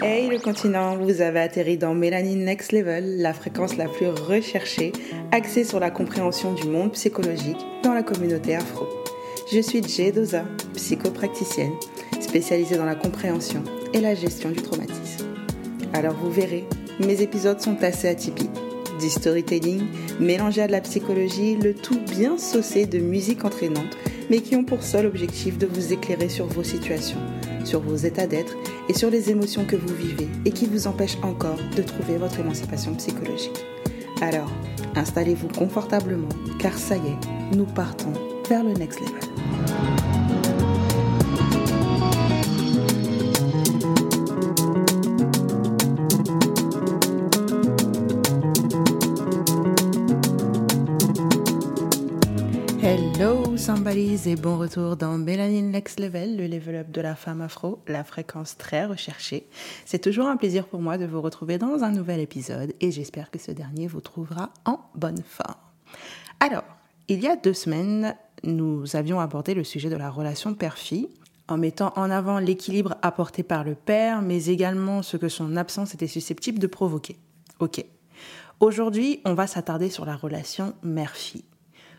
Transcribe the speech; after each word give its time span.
Hey 0.00 0.28
le 0.28 0.38
continent, 0.38 0.96
vous 0.96 1.20
avez 1.20 1.40
atterri 1.40 1.76
dans 1.76 1.94
Mélanine 1.94 2.44
Next 2.44 2.72
Level, 2.72 3.18
la 3.18 3.34
fréquence 3.34 3.76
la 3.76 3.86
plus 3.86 4.08
recherchée, 4.08 4.92
axée 5.30 5.64
sur 5.64 5.78
la 5.78 5.90
compréhension 5.90 6.54
du 6.54 6.66
monde 6.68 6.92
psychologique 6.92 7.58
dans 7.82 7.92
la 7.92 8.02
communauté 8.02 8.56
afro. 8.56 8.86
Je 9.52 9.60
suis 9.60 9.82
Jay 9.82 10.10
Doza, 10.10 10.44
psychopraticienne, 10.74 11.74
spécialisée 12.20 12.76
dans 12.76 12.86
la 12.86 12.94
compréhension 12.94 13.62
et 13.92 14.00
la 14.00 14.14
gestion 14.14 14.50
du 14.50 14.62
traumatisme. 14.62 15.26
Alors 15.92 16.14
vous 16.14 16.30
verrez, 16.30 16.64
mes 17.00 17.20
épisodes 17.20 17.60
sont 17.60 17.82
assez 17.82 18.08
atypiques. 18.08 18.48
Du 18.98 19.10
storytelling 19.10 19.82
mélangé 20.18 20.62
à 20.62 20.66
de 20.66 20.72
la 20.72 20.80
psychologie, 20.80 21.56
le 21.56 21.74
tout 21.74 22.00
bien 22.00 22.38
saucé 22.38 22.86
de 22.86 22.98
musique 22.98 23.44
entraînante, 23.44 23.94
mais 24.30 24.40
qui 24.40 24.56
ont 24.56 24.64
pour 24.64 24.82
seul 24.82 25.06
objectif 25.06 25.58
de 25.58 25.66
vous 25.66 25.92
éclairer 25.92 26.28
sur 26.28 26.46
vos 26.46 26.64
situations, 26.64 27.20
sur 27.64 27.80
vos 27.80 27.96
états 27.96 28.26
d'être 28.26 28.56
et 28.88 28.94
sur 28.94 29.10
les 29.10 29.30
émotions 29.30 29.64
que 29.64 29.76
vous 29.76 29.94
vivez 29.94 30.28
et 30.44 30.50
qui 30.50 30.66
vous 30.66 30.86
empêchent 30.86 31.18
encore 31.22 31.58
de 31.76 31.82
trouver 31.82 32.16
votre 32.16 32.40
émancipation 32.40 32.94
psychologique. 32.94 33.64
Alors, 34.20 34.50
installez-vous 34.94 35.48
confortablement, 35.48 36.28
car 36.58 36.76
ça 36.76 36.96
y 36.96 37.08
est, 37.08 37.56
nous 37.56 37.66
partons 37.66 38.12
vers 38.48 38.64
le 38.64 38.72
next 38.72 39.00
level. 39.00 39.65
Hello 52.98 53.58
somebodies 53.58 54.26
et 54.26 54.36
bon 54.36 54.56
retour 54.56 54.96
dans 54.96 55.18
Mélanine 55.18 55.70
Next 55.70 56.00
Level, 56.00 56.38
le 56.38 56.46
level 56.46 56.76
up 56.76 56.90
de 56.90 57.02
la 57.02 57.14
femme 57.14 57.42
afro, 57.42 57.82
la 57.86 58.04
fréquence 58.04 58.56
très 58.56 58.86
recherchée. 58.86 59.46
C'est 59.84 59.98
toujours 59.98 60.28
un 60.28 60.38
plaisir 60.38 60.66
pour 60.66 60.80
moi 60.80 60.96
de 60.96 61.04
vous 61.04 61.20
retrouver 61.20 61.58
dans 61.58 61.84
un 61.84 61.90
nouvel 61.90 62.20
épisode 62.20 62.72
et 62.80 62.90
j'espère 62.90 63.30
que 63.30 63.38
ce 63.38 63.50
dernier 63.50 63.86
vous 63.86 64.00
trouvera 64.00 64.48
en 64.64 64.80
bonne 64.94 65.22
forme. 65.22 65.56
Alors, 66.40 66.64
il 67.08 67.20
y 67.20 67.26
a 67.26 67.36
deux 67.36 67.52
semaines, 67.52 68.16
nous 68.44 68.96
avions 68.96 69.20
abordé 69.20 69.52
le 69.52 69.62
sujet 69.62 69.90
de 69.90 69.96
la 69.96 70.08
relation 70.08 70.54
père-fille 70.54 71.10
en 71.48 71.58
mettant 71.58 71.92
en 71.96 72.10
avant 72.10 72.38
l'équilibre 72.38 72.96
apporté 73.02 73.42
par 73.42 73.62
le 73.62 73.74
père, 73.74 74.22
mais 74.22 74.46
également 74.46 75.02
ce 75.02 75.18
que 75.18 75.28
son 75.28 75.58
absence 75.58 75.92
était 75.92 76.06
susceptible 76.06 76.58
de 76.58 76.66
provoquer. 76.66 77.18
Ok. 77.58 77.84
Aujourd'hui, 78.60 79.20
on 79.26 79.34
va 79.34 79.46
s'attarder 79.46 79.90
sur 79.90 80.06
la 80.06 80.16
relation 80.16 80.72
mère-fille. 80.82 81.44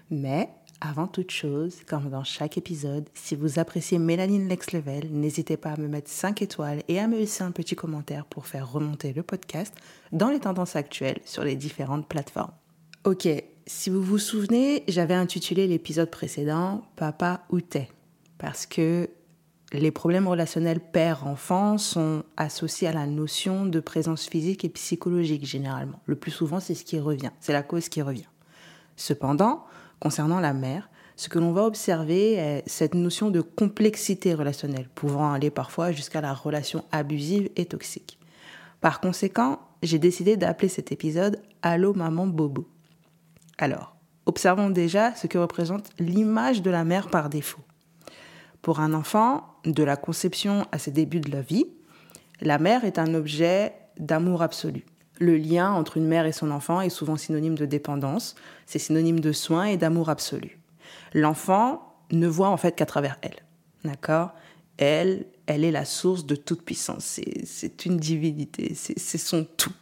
Mais 0.10 0.50
avant 0.82 1.08
toute 1.08 1.32
chose, 1.32 1.78
comme 1.88 2.10
dans 2.10 2.24
chaque 2.24 2.58
épisode, 2.58 3.10
si 3.14 3.36
vous 3.36 3.58
appréciez 3.60 3.98
Mélanine 3.98 4.48
Next 4.48 4.74
Level, 4.74 5.08
n'hésitez 5.12 5.58
pas 5.58 5.72
à 5.72 5.78
me 5.78 5.88
mettre 5.88 6.10
5 6.10 6.42
étoiles 6.42 6.84
et 6.88 7.00
à 7.00 7.08
me 7.08 7.18
laisser 7.18 7.44
un 7.44 7.52
petit 7.52 7.76
commentaire 7.76 8.26
pour 8.26 8.46
faire 8.46 8.72
remonter 8.72 9.14
le 9.14 9.24
podcast 9.24 9.74
dans 10.12 10.30
les 10.30 10.40
tendances 10.40 10.76
actuelles 10.76 11.20
sur 11.26 11.44
les 11.44 11.56
différentes 11.56 12.08
plateformes. 12.08 12.52
Ok, 13.06 13.28
si 13.66 13.90
vous 13.90 14.04
vous 14.04 14.20
souvenez, 14.20 14.84
j'avais 14.88 15.14
intitulé 15.14 15.68
l'épisode 15.68 16.12
précédent 16.12 16.84
Papa 16.96 17.44
ou 17.50 17.60
t'es 17.62 17.90
parce 18.38 18.66
que 18.66 19.10
les 19.74 19.92
problèmes 19.92 20.28
relationnels 20.28 20.80
père-enfant 20.80 21.78
sont 21.78 22.24
associés 22.38 22.88
à 22.88 22.94
la 22.94 23.08
notion 23.08 23.66
de 23.66 23.80
présence 23.80 24.28
physique 24.28 24.64
et 24.64 24.70
psychologique 24.70 25.46
généralement. 25.46 26.00
Le 26.06 26.16
plus 26.16 26.32
souvent, 26.32 26.60
c'est 26.60 26.76
ce 26.76 26.86
qui 26.86 27.00
revient, 27.00 27.32
c'est 27.40 27.54
la 27.54 27.64
cause 27.64 27.90
qui 27.90 28.02
revient. 28.02 28.28
Cependant, 28.96 29.66
concernant 30.00 30.40
la 30.40 30.54
mère, 30.54 30.90
ce 31.16 31.30
que 31.30 31.40
l'on 31.40 31.52
va 31.52 31.64
observer 31.64 32.34
est 32.34 32.64
cette 32.68 32.94
notion 32.94 33.32
de 33.32 33.42
complexité 33.42 34.34
relationnelle, 34.34 34.88
pouvant 34.94 35.34
aller 35.34 35.50
parfois 35.50 35.92
jusqu'à 35.92 36.22
la 36.22 36.34
relation 36.34 36.86
abusive 36.92 37.50
et 37.56 37.66
toxique. 37.66 38.20
Par 38.82 39.02
conséquent, 39.02 39.60
j'ai 39.82 39.98
décidé 39.98 40.38
d'appeler 40.38 40.70
cet 40.70 40.92
épisode 40.92 41.42
Allô 41.64 41.94
maman 41.94 42.28
bobo. 42.28 42.68
Alors, 43.58 43.96
observons 44.28 44.70
déjà 44.70 45.16
ce 45.16 45.26
que 45.26 45.40
représente 45.40 45.90
l'image 45.98 46.62
de 46.62 46.70
la 46.70 46.84
mère 46.84 47.10
par 47.10 47.30
défaut. 47.30 47.62
Pour 48.62 48.80
un 48.80 48.94
enfant, 48.94 49.56
de 49.66 49.84
la 49.84 49.96
conception 49.96 50.66
à 50.72 50.78
ses 50.78 50.92
débuts 50.92 51.20
de 51.20 51.32
la 51.32 51.42
vie, 51.42 51.66
la 52.42 52.60
mère 52.60 52.86
est 52.86 53.00
un 53.00 53.14
objet 53.14 53.74
d'amour 54.00 54.42
absolu. 54.42 54.86
Le 55.20 55.38
lien 55.38 55.72
entre 55.72 55.98
une 55.98 56.08
mère 56.08 56.26
et 56.26 56.32
son 56.32 56.52
enfant 56.52 56.82
est 56.82 56.90
souvent 56.90 57.18
synonyme 57.18 57.58
de 57.58 57.66
dépendance, 57.66 58.36
c'est 58.66 58.80
synonyme 58.80 59.20
de 59.20 59.32
soin 59.32 59.66
et 59.66 59.78
d'amour 59.78 60.10
absolu. 60.10 60.60
L'enfant 61.14 61.96
ne 62.12 62.28
voit 62.28 62.50
en 62.50 62.58
fait 62.58 62.76
qu'à 62.76 62.86
travers 62.86 63.18
elle. 63.22 63.44
D'accord? 63.84 64.32
Elle, 64.78 65.26
elle 65.48 65.64
est 65.64 65.72
la 65.72 65.86
source 65.86 66.26
de 66.26 66.36
toute 66.36 66.62
puissance. 66.62 67.20
C'est 67.46 67.86
une 67.86 67.98
divinité, 67.98 68.76
c'est 68.76 69.18
son 69.18 69.46
tout. 69.58 69.74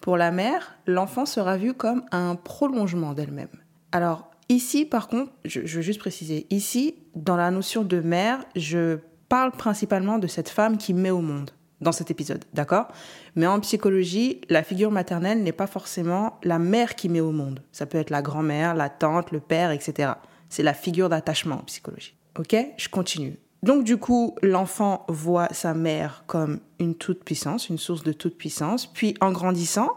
Pour 0.00 0.16
la 0.16 0.30
mère, 0.30 0.76
l'enfant 0.86 1.26
sera 1.26 1.56
vu 1.56 1.74
comme 1.74 2.04
un 2.12 2.36
prolongement 2.36 3.12
d'elle-même. 3.12 3.48
Alors, 3.92 4.30
ici, 4.48 4.84
par 4.84 5.08
contre, 5.08 5.32
je, 5.44 5.66
je 5.66 5.76
veux 5.76 5.82
juste 5.82 5.98
préciser, 5.98 6.46
ici, 6.50 6.94
dans 7.14 7.36
la 7.36 7.50
notion 7.50 7.82
de 7.82 8.00
mère, 8.00 8.44
je 8.54 8.98
parle 9.28 9.52
principalement 9.52 10.18
de 10.18 10.26
cette 10.26 10.48
femme 10.48 10.78
qui 10.78 10.94
met 10.94 11.10
au 11.10 11.20
monde 11.20 11.50
dans 11.80 11.92
cet 11.92 12.10
épisode, 12.10 12.44
d'accord? 12.54 12.88
Mais 13.34 13.46
en 13.46 13.60
psychologie, 13.60 14.40
la 14.48 14.62
figure 14.62 14.90
maternelle 14.90 15.42
n'est 15.42 15.52
pas 15.52 15.66
forcément 15.66 16.38
la 16.42 16.58
mère 16.58 16.94
qui 16.94 17.08
met 17.08 17.20
au 17.20 17.32
monde. 17.32 17.60
Ça 17.72 17.86
peut 17.86 17.98
être 17.98 18.10
la 18.10 18.22
grand-mère, 18.22 18.74
la 18.74 18.88
tante, 18.88 19.30
le 19.30 19.40
père, 19.40 19.70
etc. 19.70 20.12
C'est 20.48 20.62
la 20.62 20.74
figure 20.74 21.08
d'attachement 21.08 21.56
en 21.56 21.64
psychologie. 21.64 22.14
Ok? 22.38 22.56
Je 22.76 22.88
continue. 22.88 23.38
Donc 23.62 23.84
du 23.84 23.96
coup, 23.96 24.36
l'enfant 24.42 25.04
voit 25.08 25.48
sa 25.52 25.74
mère 25.74 26.24
comme 26.26 26.60
une 26.78 26.94
toute 26.94 27.24
puissance, 27.24 27.68
une 27.68 27.78
source 27.78 28.02
de 28.02 28.12
toute 28.12 28.38
puissance. 28.38 28.86
Puis 28.86 29.14
en 29.20 29.32
grandissant, 29.32 29.90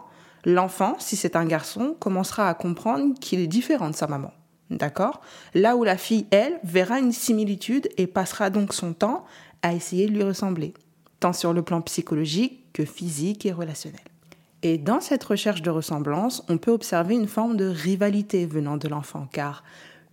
l'enfant, 0.45 0.95
si 0.99 1.15
c'est 1.15 1.35
un 1.35 1.45
garçon, 1.45 1.95
commencera 1.99 2.49
à 2.49 2.53
comprendre 2.53 3.13
qu'il 3.19 3.39
est 3.39 3.47
différent 3.47 3.89
de 3.89 3.95
sa 3.95 4.07
maman. 4.07 4.31
D'accord? 4.69 5.21
Là 5.53 5.75
où 5.75 5.83
la 5.83 5.97
fille, 5.97 6.27
elle, 6.31 6.59
verra 6.63 6.99
une 6.99 7.11
similitude 7.11 7.89
et 7.97 8.07
passera 8.07 8.49
donc 8.49 8.73
son 8.73 8.93
temps 8.93 9.25
à 9.61 9.73
essayer 9.73 10.07
de 10.07 10.11
lui 10.11 10.23
ressembler 10.23 10.73
tant 11.19 11.33
sur 11.33 11.53
le 11.53 11.61
plan 11.61 11.81
psychologique 11.81 12.71
que 12.73 12.85
physique 12.85 13.45
et 13.45 13.51
relationnel. 13.51 14.01
Et 14.61 14.77
dans 14.77 14.99
cette 14.99 15.23
recherche 15.23 15.61
de 15.61 15.69
ressemblance, 15.69 16.43
on 16.49 16.57
peut 16.57 16.71
observer 16.71 17.15
une 17.15 17.27
forme 17.27 17.55
de 17.55 17.65
rivalité 17.65 18.45
venant 18.45 18.77
de 18.77 18.87
l'enfant, 18.87 19.27
car 19.31 19.63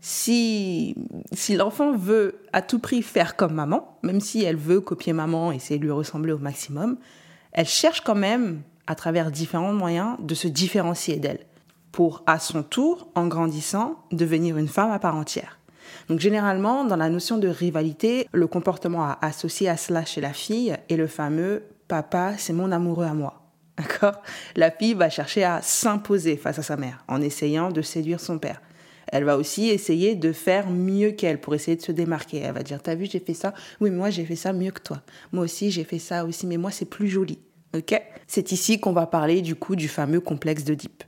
si, 0.01 0.95
si 1.33 1.57
l'enfant 1.57 1.97
veut 1.97 2.41
à 2.53 2.63
tout 2.63 2.79
prix 2.79 3.03
faire 3.03 3.35
comme 3.35 3.55
maman, 3.55 3.99
même 4.03 4.21
si 4.21 4.45
elle 4.45 4.57
veut 4.57 4.81
copier 4.81 5.13
maman 5.13 5.51
et 5.51 5.57
essayer 5.57 5.79
de 5.79 5.85
lui 5.85 5.91
ressembler 5.91 6.33
au 6.33 6.39
maximum, 6.39 6.97
elle 7.51 7.67
cherche 7.67 8.03
quand 8.03 8.15
même, 8.15 8.63
à 8.87 8.95
travers 8.95 9.33
différents 9.33 9.73
moyens, 9.73 10.17
de 10.21 10.35
se 10.35 10.47
différencier 10.47 11.17
d'elle, 11.17 11.41
pour 11.91 12.23
à 12.27 12.39
son 12.39 12.63
tour, 12.63 13.09
en 13.17 13.27
grandissant, 13.27 13.97
devenir 14.13 14.59
une 14.59 14.69
femme 14.69 14.93
à 14.93 15.01
part 15.01 15.17
entière. 15.17 15.59
Donc 16.09 16.21
généralement, 16.21 16.85
dans 16.85 16.97
la 16.97 17.09
notion 17.09 17.39
de 17.39 17.49
rivalité, 17.49 18.29
le 18.33 18.47
comportement 18.47 19.17
associé 19.21 19.69
à 19.69 19.77
cela 19.77 20.05
chez 20.05 20.21
la 20.21 20.33
fille 20.33 20.77
est 20.89 20.97
le 20.97 21.07
fameux 21.07 21.65
papa, 21.89 22.35
c'est 22.39 22.53
mon 22.53 22.73
amoureux 22.73 23.07
à 23.07 23.15
moi. 23.15 23.43
D'accord? 23.79 24.23
La 24.55 24.71
fille 24.71 24.95
va 24.95 25.11
chercher 25.11 25.45
à 25.45 25.61
s'imposer 25.63 26.37
face 26.37 26.59
à 26.59 26.63
sa 26.63 26.77
mère 26.77 27.05
en 27.09 27.21
essayant 27.21 27.71
de 27.71 27.83
séduire 27.83 28.21
son 28.21 28.39
père. 28.39 28.61
Elle 29.09 29.25
va 29.25 29.37
aussi 29.37 29.69
essayer 29.69 30.15
de 30.15 30.33
faire 30.33 30.69
mieux 30.69 31.13
qu'elle 31.13 31.41
pour 31.41 31.55
essayer 31.55 31.77
de 31.77 31.83
se 31.83 31.93
démarquer. 31.93 32.39
Elle 32.39 32.55
va 32.55 32.63
dire 32.63 32.83
T'as 32.83 32.95
vu, 32.95 33.07
j'ai 33.07 33.21
fait 33.21 33.35
ça? 33.35 33.55
Oui, 33.81 33.91
mais 33.91 33.97
moi, 33.97 34.11
j'ai 34.11 34.25
fait 34.25 34.37
ça 34.37 34.53
mieux 34.53 34.73
que 34.73 34.81
toi. 34.81 35.03
Moi 35.33 35.45
aussi, 35.45 35.71
j'ai 35.71 35.85
fait 35.85 35.99
ça 35.99 36.25
aussi, 36.25 36.47
mais 36.47 36.57
moi, 36.57 36.71
c'est 36.71 36.87
plus 36.87 37.09
joli. 37.09 37.39
Ok? 37.77 38.01
C'est 38.27 38.53
ici 38.53 38.81
qu'on 38.81 38.93
va 38.93 39.07
parler 39.07 39.43
du 39.43 39.55
coup 39.55 39.77
du 39.77 39.89
fameux 39.89 40.21
complexe 40.21 40.65
d'Oedipe. 40.65 41.05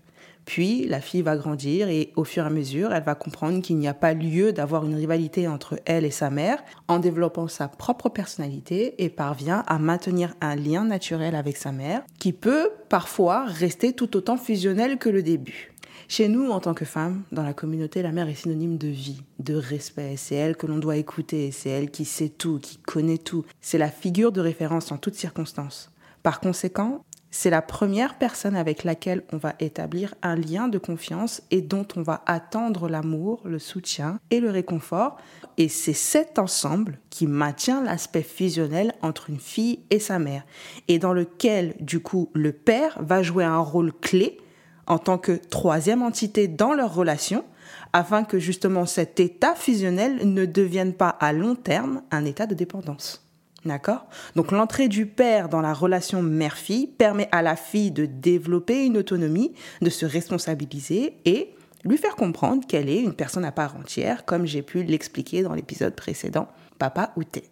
Puis 0.49 0.87
la 0.87 1.03
fille 1.03 1.21
va 1.21 1.37
grandir 1.37 1.91
et 1.91 2.11
au 2.17 2.25
fur 2.25 2.43
et 2.43 2.47
à 2.47 2.51
mesure, 2.51 2.95
elle 2.95 3.03
va 3.03 3.15
comprendre 3.15 3.61
qu'il 3.61 3.77
n'y 3.77 3.87
a 3.87 3.93
pas 3.93 4.15
lieu 4.15 4.51
d'avoir 4.55 4.87
une 4.87 4.95
rivalité 4.95 5.47
entre 5.47 5.79
elle 5.85 6.07
et 6.07 6.11
sa 6.11 6.31
mère 6.31 6.65
en 6.89 6.99
développant 6.99 7.49
sa 7.49 7.69
propre 7.69 8.09
personnalité 8.09 8.95
et 9.05 9.11
parvient 9.11 9.63
à 9.67 9.79
maintenir 9.79 10.35
un 10.41 10.57
lien 10.57 10.85
naturel 10.85 11.35
avec 11.35 11.59
sa 11.59 11.71
mère 11.71 12.03
qui 12.19 12.33
peut 12.33 12.71
parfois 12.89 13.45
rester 13.45 13.93
tout 13.93 14.17
autant 14.17 14.39
fusionnel 14.39 14.97
que 14.97 15.11
le 15.11 15.23
début. 15.23 15.75
Chez 16.09 16.29
nous, 16.29 16.49
en 16.49 16.61
tant 16.61 16.73
que 16.73 16.87
femme, 16.87 17.25
dans 17.31 17.43
la 17.43 17.53
communauté, 17.53 18.01
la 18.01 18.13
mère 18.13 18.31
est 18.31 18.35
synonyme 18.35 18.79
de 18.79 18.89
vie, 18.89 19.21
de 19.41 19.55
respect. 19.55 20.15
C'est 20.17 20.37
elle 20.37 20.57
que 20.57 20.67
l'on 20.67 20.79
doit 20.79 20.97
écouter, 20.97 21.51
c'est 21.51 21.69
elle 21.69 21.91
qui 21.91 22.07
sait 22.07 22.31
tout, 22.31 22.59
qui 22.59 22.79
connaît 22.79 23.19
tout. 23.19 23.45
C'est 23.61 23.77
la 23.77 23.91
figure 23.91 24.33
de 24.33 24.41
référence 24.41 24.93
en 24.93 24.97
toutes 24.97 25.15
circonstances. 25.15 25.93
Par 26.23 26.41
conséquent, 26.41 27.05
c'est 27.31 27.51
la 27.51 27.63
première 27.63 28.17
personne 28.17 28.57
avec 28.57 28.85
laquelle 28.85 29.23
on 29.33 29.37
va 29.37 29.55
établir 29.61 30.15
un 30.23 30.35
lien 30.35 30.69
de 30.69 30.79
confiance 30.79 31.43
et 31.51 31.61
dont 31.61 31.87
on 31.97 32.03
va 32.03 32.23
attendre 32.27 32.89
l'amour, 32.89 33.41
le 33.45 33.59
soutien 33.59 34.19
et 34.31 34.41
le 34.41 34.51
réconfort. 34.51 35.19
Et 35.59 35.69
c'est 35.69 35.93
cet 35.93 36.39
ensemble 36.39 36.99
qui 37.11 37.27
maintient 37.27 37.83
l'aspect 37.83 38.23
fusionnel 38.23 38.95
entre 39.03 39.29
une 39.29 39.41
fille 39.41 39.81
et 39.91 39.99
sa 39.99 40.19
mère 40.19 40.45
et 40.89 40.99
dans 40.99 41.13
lequel, 41.13 41.75
du 41.81 42.01
coup, 42.01 42.31
le 42.33 42.53
père 42.53 42.97
va 43.01 43.23
jouer 43.23 43.45
un 43.45 43.59
rôle 43.59 43.93
clé 43.93 44.39
en 44.87 44.99
tant 44.99 45.19
que 45.19 45.33
troisième 45.33 46.03
entité 46.03 46.49
dans 46.49 46.73
leur 46.73 46.95
relation 46.95 47.45
afin 47.93 48.25
que 48.25 48.39
justement 48.39 48.87
cet 48.87 49.21
état 49.21 49.55
fusionnel 49.55 50.27
ne 50.27 50.47
devienne 50.47 50.95
pas 50.95 51.11
à 51.11 51.33
long 51.33 51.55
terme 51.55 52.03
un 52.11 52.25
état 52.25 52.47
de 52.47 52.55
dépendance. 52.55 53.28
D'accord? 53.65 54.07
Donc 54.37 54.53
l'entrée 54.53 54.89
du 54.89 55.07
père 55.07 55.49
dans 55.49 55.61
la 55.61 55.75
relation 55.75 56.23
mère-fille 56.23 56.87
permet 56.87 57.29
à 57.33 57.43
la 57.43 57.57
fille 57.57 57.91
de 57.91 58.07
développer 58.07 58.87
une 58.87 58.97
autonomie, 58.97 59.53
de 59.83 59.91
se 59.91 60.07
responsabiliser 60.07 61.17
et 61.25 61.55
lui 61.85 61.97
faire 61.97 62.17
comprendre 62.17 62.67
qu'elle 62.67 62.89
est 62.89 63.01
une 63.01 63.15
personne 63.15 63.45
à 63.45 63.53
part 63.53 63.77
entière, 63.77 64.25
comme 64.25 64.47
j'ai 64.47 64.63
pu 64.63 64.83
l'expliquer 64.83 65.43
dans 65.43 65.55
l'épisode 65.55 65.95
précédent, 65.95 66.49
Papa 66.79 67.13
ou 67.17 67.25
T. 67.25 67.45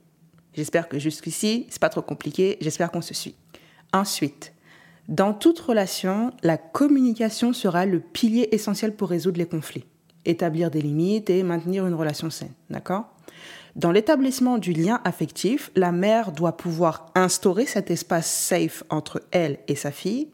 J'espère 0.55 0.89
que 0.89 0.99
jusqu'ici, 0.99 1.67
c'est 1.69 1.81
pas 1.81 1.89
trop 1.89 2.03
compliqué, 2.03 2.57
j'espère 2.61 2.91
qu'on 2.91 3.03
se 3.03 3.15
suit. 3.15 3.35
Ensuite, 3.93 4.53
dans 5.09 5.35
toute 5.35 5.61
relation, 5.61 6.33
la 6.43 6.57
communication 6.57 7.53
sera 7.53 7.87
le 7.87 8.01
pilier 8.01 8.49
essentiel 8.53 8.95
pour 8.95 9.11
résoudre 9.11 9.39
les 9.39 9.47
conflits, 9.47 9.85
établir 10.25 10.71
des 10.71 10.83
limites 10.83 11.31
et 11.31 11.43
maintenir 11.43 11.87
une 11.87 11.95
relation 11.95 12.31
saine, 12.31 12.53
d'accord? 12.71 13.16
Dans 13.77 13.93
l'établissement 13.93 14.57
du 14.57 14.73
lien 14.73 15.03
affectif, 15.05 15.71
la 15.77 15.93
mère 15.93 16.33
doit 16.33 16.57
pouvoir 16.57 17.11
instaurer 17.15 17.67
cet 17.67 17.91
espace 17.91 18.27
safe 18.27 18.83
entre 18.89 19.21
elle 19.33 19.59
et 19.69 19.77
sa 19.77 19.91
fille, 19.91 20.31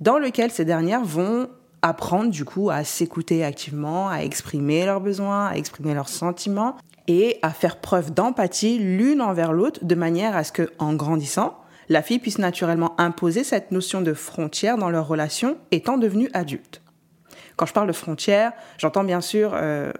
dans 0.00 0.16
lequel 0.16 0.52
ces 0.52 0.64
dernières 0.64 1.04
vont 1.04 1.48
apprendre 1.82 2.30
du 2.30 2.44
coup 2.44 2.70
à 2.70 2.84
s'écouter 2.84 3.42
activement, 3.42 4.08
à 4.08 4.18
exprimer 4.18 4.86
leurs 4.86 5.00
besoins, 5.00 5.46
à 5.46 5.56
exprimer 5.56 5.92
leurs 5.92 6.08
sentiments 6.08 6.76
et 7.08 7.40
à 7.42 7.50
faire 7.50 7.80
preuve 7.80 8.14
d'empathie 8.14 8.78
l'une 8.78 9.20
envers 9.20 9.52
l'autre 9.52 9.84
de 9.84 9.94
manière 9.96 10.36
à 10.36 10.44
ce 10.44 10.52
que, 10.52 10.70
en 10.78 10.94
grandissant, 10.94 11.58
la 11.88 12.00
fille 12.00 12.20
puisse 12.20 12.38
naturellement 12.38 12.94
imposer 13.00 13.42
cette 13.42 13.72
notion 13.72 14.02
de 14.02 14.14
frontière 14.14 14.78
dans 14.78 14.88
leur 14.88 15.08
relation 15.08 15.58
étant 15.72 15.98
devenue 15.98 16.30
adulte. 16.32 16.80
Quand 17.56 17.66
je 17.66 17.72
parle 17.72 17.88
de 17.88 17.92
frontières, 17.92 18.52
j'entends 18.78 19.04
bien 19.04 19.20
sûr 19.20 19.50
euh, 19.54 19.92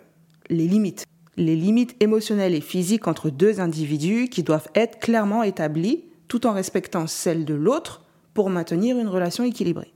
les 0.49 0.69
limites. 0.69 1.05
Les 1.37 1.57
limites 1.57 1.97
émotionnelles 2.01 2.55
et 2.55 2.61
physiques 2.61 3.09
entre 3.09 3.31
deux 3.31 3.61
individus 3.61 4.29
qui 4.29 4.43
doivent 4.43 4.69
être 4.75 5.01
clairement 5.01 5.43
établies 5.43 6.05
tout 6.29 6.47
en 6.47 6.53
respectant 6.53 7.07
celles 7.07 7.45
de 7.45 7.55
l'autre 7.55 8.05
pour 8.35 8.51
maintenir 8.51 8.99
une 8.99 9.09
relation 9.09 9.45
équilibrée. 9.45 9.93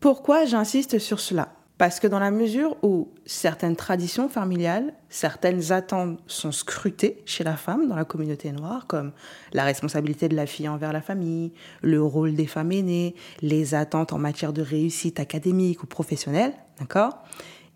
Pourquoi 0.00 0.44
j'insiste 0.44 0.98
sur 0.98 1.20
cela? 1.20 1.54
Parce 1.78 2.00
que 2.00 2.08
dans 2.08 2.18
la 2.18 2.32
mesure 2.32 2.76
où 2.82 3.08
certaines 3.24 3.76
traditions 3.76 4.28
familiales, 4.28 4.94
certaines 5.08 5.70
attentes 5.70 6.18
sont 6.26 6.50
scrutées 6.50 7.22
chez 7.24 7.44
la 7.44 7.56
femme 7.56 7.86
dans 7.86 7.94
la 7.94 8.04
communauté 8.04 8.50
noire, 8.50 8.88
comme 8.88 9.12
la 9.52 9.62
responsabilité 9.62 10.28
de 10.28 10.34
la 10.34 10.46
fille 10.46 10.68
envers 10.68 10.92
la 10.92 11.00
famille, 11.00 11.52
le 11.82 12.02
rôle 12.02 12.34
des 12.34 12.48
femmes 12.48 12.72
aînées, 12.72 13.14
les 13.42 13.76
attentes 13.76 14.12
en 14.12 14.18
matière 14.18 14.52
de 14.52 14.62
réussite 14.62 15.20
académique 15.20 15.84
ou 15.84 15.86
professionnelle, 15.86 16.52
d'accord? 16.80 17.22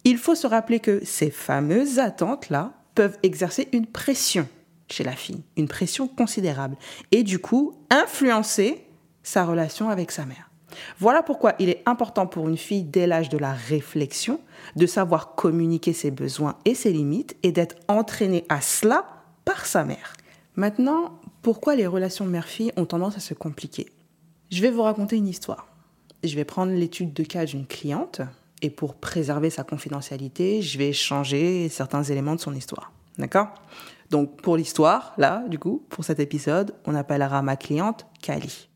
Il 0.05 0.19
faut 0.19 0.35
se 0.35 0.49
rappeler 0.49 0.81
que 0.81 1.05
ces 1.05 1.31
fameuses 1.31 2.01
attentes-là 2.01 2.73
peuvent 2.95 3.19
exercer 3.23 3.69
une 3.73 3.87
pression 3.87 4.49
chez 4.89 5.05
la 5.05 5.13
fille, 5.13 5.43
une 5.57 5.69
pression 5.69 6.09
considérable, 6.09 6.77
et 7.11 7.23
du 7.23 7.39
coup 7.39 7.75
influencer 7.91 8.85
sa 9.23 9.45
relation 9.45 9.89
avec 9.89 10.11
sa 10.11 10.27
mère. 10.27 10.51
Voilà 10.99 11.23
pourquoi 11.23 11.55
il 11.59 11.69
est 11.69 11.83
important 11.87 12.27
pour 12.27 12.49
une 12.49 12.57
fille 12.57 12.83
dès 12.83 13.07
l'âge 13.07 13.29
de 13.29 13.39
la 13.39 13.53
réflexion 13.53 14.41
de 14.77 14.87
savoir 14.87 15.35
communiquer 15.35 15.93
ses 15.93 16.11
besoins 16.11 16.57
et 16.65 16.75
ses 16.75 16.93
limites 16.93 17.37
et 17.43 17.53
d'être 17.53 17.77
entraînée 17.89 18.45
à 18.49 18.61
cela 18.61 19.07
par 19.45 19.67
sa 19.67 19.85
mère. 19.85 20.15
Maintenant, 20.57 21.21
pourquoi 21.43 21.77
les 21.77 21.87
relations 21.87 22.27
mère-fille 22.27 22.73
ont 22.77 22.87
tendance 22.87 23.17
à 23.17 23.21
se 23.21 23.35
compliquer? 23.35 23.87
Je 24.51 24.63
vais 24.63 24.71
vous 24.71 24.83
raconter 24.83 25.17
une 25.17 25.29
histoire. 25.29 25.69
Je 26.23 26.35
vais 26.37 26.45
prendre 26.45 26.73
l'étude 26.73 27.13
de 27.13 27.25
cas 27.25 27.45
d'une 27.45 27.67
cliente 27.67 28.21
et 28.63 28.71
pour 28.71 28.95
préserver 28.95 29.51
sa 29.51 29.65
confidentialité, 29.65 30.63
je 30.63 30.79
vais 30.79 30.93
changer 30.93 31.69
certains 31.69 32.05
éléments 32.05 32.37
de 32.37 32.41
son 32.41 32.55
histoire. 32.55 32.93
D'accord? 33.19 33.49
Donc 34.09 34.41
pour 34.41 34.57
l'histoire, 34.57 35.13
là, 35.19 35.45
du 35.49 35.59
coup, 35.59 35.85
pour 35.91 36.05
cet 36.05 36.21
épisode, 36.21 36.75
on 36.87 36.95
appellera 36.95 37.43
ma 37.43 37.57
cliente 37.57 38.07
Kali. 38.23 38.69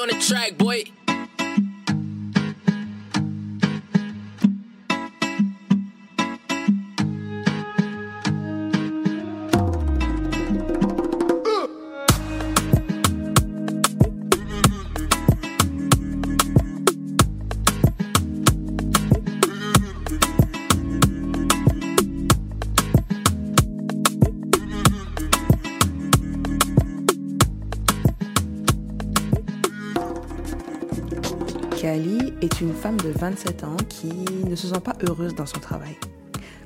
On 0.00 0.06
the 0.06 0.18
track, 0.20 0.56
boy. 0.56 0.84
De 32.96 33.10
27 33.10 33.64
ans 33.64 33.76
qui 33.88 34.08
ne 34.08 34.56
se 34.56 34.68
sent 34.68 34.80
pas 34.80 34.94
heureuse 35.06 35.34
dans 35.34 35.46
son 35.46 35.60
travail. 35.60 35.96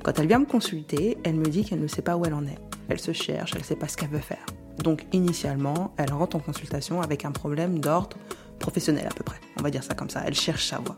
Quand 0.03 0.17
elle 0.19 0.27
vient 0.27 0.39
me 0.39 0.45
consulter, 0.45 1.17
elle 1.23 1.35
me 1.35 1.45
dit 1.45 1.65
qu'elle 1.65 1.81
ne 1.81 1.87
sait 1.87 2.01
pas 2.01 2.15
où 2.15 2.25
elle 2.25 2.33
en 2.33 2.45
est. 2.45 2.57
Elle 2.89 2.99
se 2.99 3.11
cherche, 3.11 3.51
elle 3.53 3.61
ne 3.61 3.65
sait 3.65 3.75
pas 3.75 3.87
ce 3.87 3.97
qu'elle 3.97 4.09
veut 4.09 4.19
faire. 4.19 4.45
Donc 4.77 5.05
initialement, 5.11 5.93
elle 5.97 6.13
rentre 6.13 6.35
en 6.35 6.39
consultation 6.39 7.01
avec 7.01 7.25
un 7.25 7.31
problème 7.31 7.79
d'ordre 7.79 8.17
professionnel 8.59 9.05
à 9.05 9.13
peu 9.13 9.23
près. 9.23 9.39
On 9.59 9.63
va 9.63 9.69
dire 9.69 9.83
ça 9.83 9.95
comme 9.95 10.09
ça, 10.09 10.23
elle 10.25 10.33
cherche 10.33 10.67
sa 10.67 10.79
voie. 10.79 10.97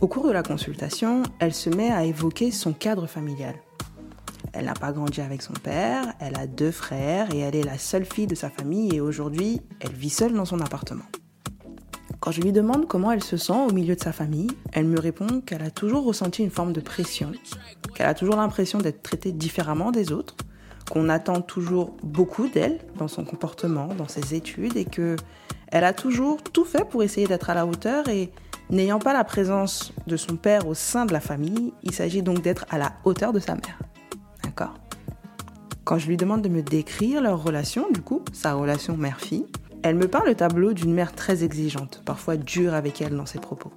Au 0.00 0.08
cours 0.08 0.26
de 0.26 0.32
la 0.32 0.42
consultation, 0.42 1.22
elle 1.38 1.54
se 1.54 1.70
met 1.70 1.90
à 1.90 2.04
évoquer 2.04 2.50
son 2.50 2.72
cadre 2.72 3.06
familial. 3.06 3.54
Elle 4.52 4.66
n'a 4.66 4.74
pas 4.74 4.92
grandi 4.92 5.20
avec 5.20 5.42
son 5.42 5.54
père, 5.54 6.14
elle 6.20 6.36
a 6.36 6.46
deux 6.46 6.70
frères 6.70 7.34
et 7.34 7.40
elle 7.40 7.56
est 7.56 7.64
la 7.64 7.78
seule 7.78 8.04
fille 8.04 8.26
de 8.26 8.34
sa 8.34 8.50
famille 8.50 8.94
et 8.94 9.00
aujourd'hui, 9.00 9.60
elle 9.80 9.92
vit 9.92 10.10
seule 10.10 10.32
dans 10.32 10.44
son 10.44 10.60
appartement. 10.60 11.04
Quand 12.24 12.30
je 12.30 12.40
lui 12.40 12.52
demande 12.52 12.88
comment 12.88 13.12
elle 13.12 13.22
se 13.22 13.36
sent 13.36 13.52
au 13.52 13.70
milieu 13.70 13.96
de 13.96 14.00
sa 14.00 14.10
famille, 14.10 14.50
elle 14.72 14.86
me 14.86 14.98
répond 14.98 15.42
qu'elle 15.42 15.60
a 15.60 15.70
toujours 15.70 16.06
ressenti 16.06 16.42
une 16.42 16.48
forme 16.48 16.72
de 16.72 16.80
pression, 16.80 17.32
qu'elle 17.94 18.06
a 18.06 18.14
toujours 18.14 18.36
l'impression 18.36 18.78
d'être 18.78 19.02
traitée 19.02 19.30
différemment 19.30 19.90
des 19.90 20.10
autres, 20.10 20.34
qu'on 20.90 21.10
attend 21.10 21.42
toujours 21.42 21.94
beaucoup 22.02 22.48
d'elle 22.48 22.78
dans 22.96 23.08
son 23.08 23.26
comportement, 23.26 23.88
dans 23.88 24.08
ses 24.08 24.34
études 24.34 24.78
et 24.78 24.86
que 24.86 25.16
elle 25.68 25.84
a 25.84 25.92
toujours 25.92 26.42
tout 26.42 26.64
fait 26.64 26.88
pour 26.88 27.02
essayer 27.02 27.26
d'être 27.26 27.50
à 27.50 27.54
la 27.54 27.66
hauteur 27.66 28.08
et 28.08 28.32
n'ayant 28.70 29.00
pas 29.00 29.12
la 29.12 29.24
présence 29.24 29.92
de 30.06 30.16
son 30.16 30.36
père 30.36 30.66
au 30.66 30.72
sein 30.72 31.04
de 31.04 31.12
la 31.12 31.20
famille, 31.20 31.74
il 31.82 31.92
s'agit 31.92 32.22
donc 32.22 32.40
d'être 32.40 32.64
à 32.70 32.78
la 32.78 32.94
hauteur 33.04 33.34
de 33.34 33.38
sa 33.38 33.52
mère. 33.52 33.78
D'accord? 34.42 34.72
Quand 35.84 35.98
je 35.98 36.08
lui 36.08 36.16
demande 36.16 36.40
de 36.40 36.48
me 36.48 36.62
décrire 36.62 37.20
leur 37.20 37.44
relation, 37.44 37.84
du 37.92 38.00
coup, 38.00 38.22
sa 38.32 38.54
relation 38.54 38.96
mère-fille, 38.96 39.44
elle 39.84 39.96
me 39.96 40.08
parle 40.08 40.28
le 40.28 40.34
tableau 40.34 40.72
d'une 40.72 40.94
mère 40.94 41.12
très 41.12 41.44
exigeante, 41.44 42.00
parfois 42.06 42.38
dure 42.38 42.72
avec 42.72 43.02
elle 43.02 43.14
dans 43.14 43.26
ses 43.26 43.38
propos. 43.38 43.70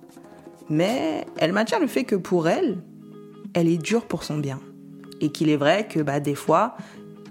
Mais 0.70 1.28
elle 1.38 1.52
maintient 1.52 1.80
le 1.80 1.88
fait 1.88 2.06
que 2.06 2.16
pour 2.16 2.48
elle, 2.48 2.78
elle 3.54 3.68
est 3.68 3.78
dure 3.78 4.06
pour 4.06 4.24
son 4.24 4.38
bien. 4.38 4.62
Et 5.20 5.34
qu'il 5.34 5.50
est 5.50 5.58
vrai 5.58 5.86
que 5.86 6.00
bah, 6.00 6.22
des 6.22 6.34
fois, 6.34 6.78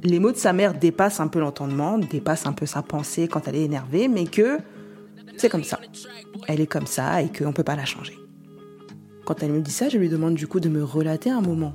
les 0.03 0.21
mots 0.21 0.31
de 0.31 0.37
sa 0.37 0.53
mère 0.53 0.75
dépassent 0.75 1.21
un 1.21 1.29
peu 1.29 1.41
l'entendement, 1.41 1.97
dépassent 1.97 2.45
un 2.45 2.53
peu 2.53 2.67
sa 2.67 2.83
pensée 2.83 3.29
quand 3.29 3.49
elle 3.49 3.57
est 3.57 3.65
énervée, 3.65 4.09
mais 4.09 4.27
que 4.27 4.59
c'est 5.39 5.49
comme 5.49 5.65
ça. 5.65 5.81
Elle 6.47 6.61
est 6.61 6.67
comme 6.67 6.87
ça 6.87 7.23
et 7.23 7.33
qu'on 7.33 7.49
ne 7.49 7.53
peut 7.53 7.65
pas 7.65 7.77
la 7.77 7.87
changer. 7.87 8.19
Quand 9.25 9.43
elle 9.43 9.53
me 9.53 9.61
dit 9.63 9.73
ça, 9.73 9.89
je 9.89 9.97
lui 9.97 10.11
demande 10.11 10.35
du 10.35 10.47
coup 10.47 10.61
de 10.61 10.69
me 10.69 10.85
relater 10.85 11.31
un 11.31 11.41
moment, 11.41 11.73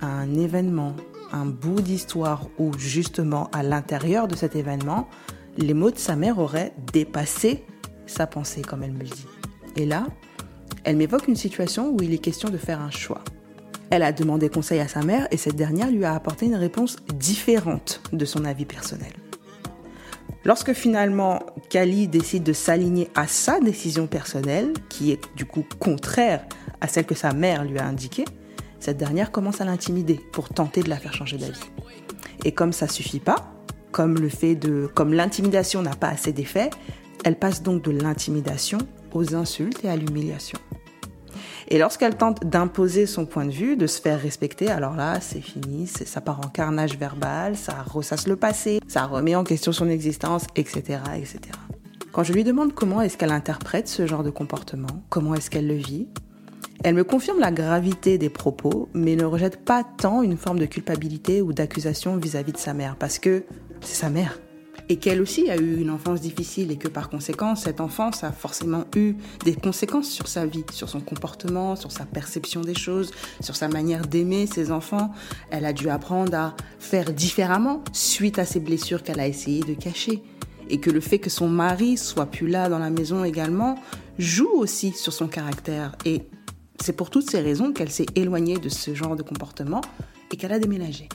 un 0.00 0.32
événement, 0.34 0.94
un 1.32 1.46
bout 1.46 1.80
d'histoire 1.80 2.46
où 2.58 2.70
justement 2.78 3.50
à 3.52 3.64
l'intérieur 3.64 4.28
de 4.28 4.36
cet 4.36 4.54
événement, 4.54 5.08
les 5.56 5.74
mots 5.74 5.90
de 5.90 5.98
sa 5.98 6.16
mère 6.16 6.38
auraient 6.38 6.72
dépassé 6.92 7.64
sa 8.06 8.26
pensée, 8.26 8.62
comme 8.62 8.82
elle 8.82 8.92
me 8.92 9.00
le 9.00 9.04
dit. 9.04 9.26
Et 9.76 9.86
là, 9.86 10.06
elle 10.84 10.96
m'évoque 10.96 11.28
une 11.28 11.36
situation 11.36 11.90
où 11.90 12.02
il 12.02 12.12
est 12.12 12.18
question 12.18 12.50
de 12.50 12.58
faire 12.58 12.80
un 12.80 12.90
choix. 12.90 13.22
Elle 13.90 14.02
a 14.02 14.12
demandé 14.12 14.48
conseil 14.48 14.80
à 14.80 14.88
sa 14.88 15.02
mère 15.02 15.28
et 15.30 15.36
cette 15.36 15.56
dernière 15.56 15.90
lui 15.90 16.04
a 16.04 16.14
apporté 16.14 16.46
une 16.46 16.56
réponse 16.56 16.96
différente 17.14 18.02
de 18.12 18.24
son 18.24 18.44
avis 18.44 18.64
personnel. 18.64 19.12
Lorsque 20.44 20.74
finalement 20.74 21.40
Kali 21.70 22.06
décide 22.06 22.42
de 22.42 22.52
s'aligner 22.52 23.08
à 23.14 23.26
sa 23.26 23.60
décision 23.60 24.06
personnelle, 24.06 24.72
qui 24.90 25.10
est 25.10 25.20
du 25.36 25.46
coup 25.46 25.64
contraire 25.78 26.44
à 26.80 26.88
celle 26.88 27.06
que 27.06 27.14
sa 27.14 27.32
mère 27.32 27.64
lui 27.64 27.78
a 27.78 27.86
indiquée, 27.86 28.26
cette 28.78 28.98
dernière 28.98 29.30
commence 29.30 29.62
à 29.62 29.64
l'intimider 29.64 30.20
pour 30.32 30.50
tenter 30.50 30.82
de 30.82 30.90
la 30.90 30.96
faire 30.96 31.14
changer 31.14 31.38
d'avis. 31.38 31.60
Et 32.44 32.52
comme 32.52 32.74
ça 32.74 32.88
suffit 32.88 33.20
pas, 33.20 33.53
comme 33.94 35.14
l'intimidation 35.14 35.82
n'a 35.82 35.94
pas 35.94 36.08
assez 36.08 36.32
d'effet, 36.32 36.70
elle 37.24 37.38
passe 37.38 37.62
donc 37.62 37.82
de 37.82 37.92
l'intimidation 37.92 38.78
aux 39.12 39.34
insultes 39.34 39.84
et 39.84 39.88
à 39.88 39.96
l'humiliation. 39.96 40.58
Et 41.68 41.78
lorsqu'elle 41.78 42.16
tente 42.16 42.44
d'imposer 42.44 43.06
son 43.06 43.24
point 43.24 43.46
de 43.46 43.50
vue, 43.50 43.76
de 43.76 43.86
se 43.86 44.00
faire 44.00 44.20
respecter, 44.20 44.68
alors 44.68 44.96
là, 44.96 45.20
c'est 45.20 45.40
fini, 45.40 45.86
ça 45.86 46.20
part 46.20 46.40
en 46.40 46.48
carnage 46.48 46.98
verbal, 46.98 47.56
ça 47.56 47.82
ressasse 47.82 48.26
le 48.26 48.36
passé, 48.36 48.80
ça 48.86 49.06
remet 49.06 49.34
en 49.34 49.44
question 49.44 49.72
son 49.72 49.88
existence, 49.88 50.46
etc., 50.56 51.00
etc. 51.16 51.38
Quand 52.12 52.22
je 52.22 52.32
lui 52.32 52.44
demande 52.44 52.74
comment 52.74 53.00
est-ce 53.00 53.16
qu'elle 53.16 53.32
interprète 53.32 53.88
ce 53.88 54.06
genre 54.06 54.22
de 54.22 54.30
comportement, 54.30 55.02
comment 55.08 55.34
est-ce 55.34 55.50
qu'elle 55.50 55.66
le 55.66 55.74
vit, 55.74 56.08
elle 56.82 56.94
me 56.94 57.04
confirme 57.04 57.40
la 57.40 57.50
gravité 57.50 58.18
des 58.18 58.28
propos, 58.28 58.90
mais 58.92 59.16
ne 59.16 59.24
rejette 59.24 59.64
pas 59.64 59.84
tant 59.84 60.22
une 60.22 60.36
forme 60.36 60.58
de 60.58 60.66
culpabilité 60.66 61.40
ou 61.40 61.54
d'accusation 61.54 62.18
vis-à-vis 62.18 62.52
de 62.52 62.58
sa 62.58 62.74
mère, 62.74 62.96
parce 62.96 63.18
que 63.18 63.44
c'est 63.80 63.94
sa 63.94 64.10
mère. 64.10 64.38
Et 64.90 64.96
qu'elle 64.96 65.22
aussi 65.22 65.50
a 65.50 65.56
eu 65.56 65.80
une 65.80 65.88
enfance 65.88 66.20
difficile 66.20 66.70
et 66.70 66.76
que 66.76 66.88
par 66.88 67.08
conséquent, 67.08 67.56
cette 67.56 67.80
enfance 67.80 68.22
a 68.22 68.32
forcément 68.32 68.84
eu 68.94 69.14
des 69.42 69.54
conséquences 69.54 70.10
sur 70.10 70.28
sa 70.28 70.44
vie, 70.44 70.64
sur 70.72 70.90
son 70.90 71.00
comportement, 71.00 71.74
sur 71.74 71.90
sa 71.90 72.04
perception 72.04 72.60
des 72.60 72.74
choses, 72.74 73.10
sur 73.40 73.56
sa 73.56 73.68
manière 73.68 74.06
d'aimer 74.06 74.46
ses 74.46 74.70
enfants. 74.70 75.10
Elle 75.50 75.64
a 75.64 75.72
dû 75.72 75.88
apprendre 75.88 76.34
à 76.34 76.54
faire 76.78 77.14
différemment 77.14 77.82
suite 77.92 78.38
à 78.38 78.44
ces 78.44 78.60
blessures 78.60 79.02
qu'elle 79.02 79.20
a 79.20 79.26
essayé 79.26 79.62
de 79.62 79.72
cacher 79.72 80.22
et 80.68 80.78
que 80.80 80.90
le 80.90 81.00
fait 81.00 81.18
que 81.18 81.30
son 81.30 81.48
mari 81.48 81.96
soit 81.96 82.26
plus 82.26 82.48
là 82.48 82.68
dans 82.68 82.78
la 82.78 82.90
maison 82.90 83.24
également 83.24 83.76
joue 84.18 84.52
aussi 84.54 84.92
sur 84.92 85.12
son 85.12 85.28
caractère. 85.28 85.96
Et 86.04 86.22
c'est 86.80 86.94
pour 86.94 87.10
toutes 87.10 87.30
ces 87.30 87.40
raisons 87.40 87.72
qu'elle 87.72 87.90
s'est 87.90 88.06
éloignée 88.14 88.58
de 88.58 88.68
ce 88.68 88.94
genre 88.94 89.16
de 89.16 89.22
comportement 89.22 89.80
et 90.32 90.36
qu'elle 90.36 90.52
a 90.52 90.58
déménagé. 90.58 91.08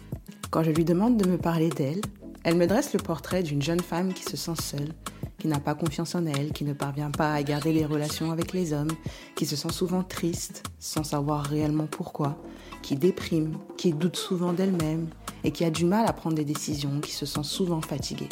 Quand 0.50 0.64
je 0.64 0.72
lui 0.72 0.86
demande 0.86 1.18
de 1.18 1.30
me 1.30 1.38
parler 1.38 1.70
d'elle, 1.70 2.02
elle 2.44 2.56
me 2.56 2.68
dresse 2.68 2.94
le 2.94 3.00
portrait 3.00 3.44
d'une 3.44 3.62
jeune 3.62 3.82
femme 3.82 4.14
qui 4.14 4.24
se 4.24 4.38
sent 4.38 4.62
seule, 4.62 4.94
qui 5.38 5.48
n'a 5.48 5.60
pas 5.60 5.76
confiance 5.76 6.16
en 6.16 6.26
elle, 6.26 6.52
qui 6.52 6.64
ne 6.64 6.74
parvient 6.74 7.12
pas 7.12 7.34
à 7.34 7.44
garder 7.44 7.74
les 7.74 7.86
relations 7.86 8.32
avec 8.32 8.54
les 8.54 8.74
hommes, 8.74 8.92
qui 9.36 9.46
se 9.46 9.56
sent 9.56 9.72
souvent 9.72 10.04
triste 10.04 10.64
sans 10.80 11.04
savoir 11.04 11.46
réellement 11.46 11.88
pourquoi, 11.88 12.38
qui 12.82 12.96
déprime, 12.96 13.58
qui 13.78 13.94
doute 13.94 14.16
souvent 14.16 14.54
d'elle-même 14.54 15.08
et 15.44 15.52
qui 15.52 15.64
a 15.64 15.70
du 15.70 15.86
mal 15.86 16.06
à 16.08 16.14
prendre 16.14 16.36
des 16.36 16.46
décisions, 16.46 17.00
qui 17.02 17.12
se 17.12 17.26
sent 17.26 17.44
souvent 17.44 17.82
fatiguée. 17.82 18.30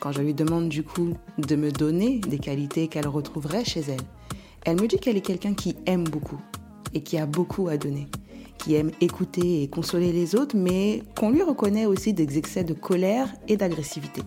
Quand 0.00 0.12
je 0.12 0.20
lui 0.20 0.34
demande 0.34 0.68
du 0.68 0.82
coup 0.82 1.14
de 1.38 1.56
me 1.56 1.70
donner 1.70 2.18
des 2.18 2.38
qualités 2.38 2.88
qu'elle 2.88 3.08
retrouverait 3.08 3.64
chez 3.64 3.80
elle, 3.80 4.00
elle 4.64 4.80
me 4.80 4.86
dit 4.86 4.98
qu'elle 4.98 5.16
est 5.16 5.22
quelqu'un 5.22 5.54
qui 5.54 5.76
aime 5.86 6.04
beaucoup 6.04 6.40
et 6.92 7.02
qui 7.02 7.18
a 7.18 7.26
beaucoup 7.26 7.68
à 7.68 7.76
donner, 7.76 8.08
qui 8.66 8.74
aime 8.74 8.90
écouter 9.00 9.62
et 9.62 9.68
consoler 9.68 10.10
les 10.10 10.34
autres, 10.34 10.56
mais 10.56 11.04
qu'on 11.16 11.30
lui 11.30 11.42
reconnaît 11.42 11.86
aussi 11.86 12.12
des 12.12 12.36
excès 12.36 12.64
de 12.64 12.74
colère 12.74 13.32
et 13.46 13.56
d'agressivité. 13.56 14.22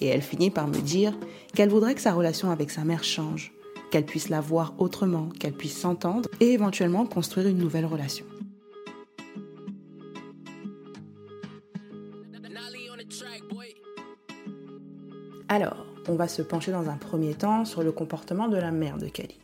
Et 0.00 0.06
elle 0.06 0.22
finit 0.22 0.48
par 0.48 0.66
me 0.66 0.78
dire 0.78 1.12
qu'elle 1.54 1.68
voudrait 1.68 1.94
que 1.94 2.00
sa 2.00 2.14
relation 2.14 2.50
avec 2.50 2.70
sa 2.70 2.84
mère 2.84 3.04
change, 3.04 3.52
qu'elle 3.90 4.06
puisse 4.06 4.30
la 4.30 4.40
voir 4.40 4.72
autrement, 4.78 5.28
qu'elle 5.38 5.52
puisse 5.52 5.76
s'entendre 5.76 6.26
et 6.40 6.52
éventuellement 6.52 7.04
construire 7.04 7.48
une 7.48 7.58
nouvelle 7.58 7.84
relation. 7.84 8.24
Alors, 15.50 15.84
on 16.08 16.14
va 16.14 16.28
se 16.28 16.40
pencher 16.40 16.72
dans 16.72 16.88
un 16.88 16.96
premier 16.96 17.34
temps 17.34 17.66
sur 17.66 17.82
le 17.82 17.92
comportement 17.92 18.48
de 18.48 18.56
la 18.56 18.70
mère 18.70 18.96
de 18.96 19.08
Kali. 19.08 19.38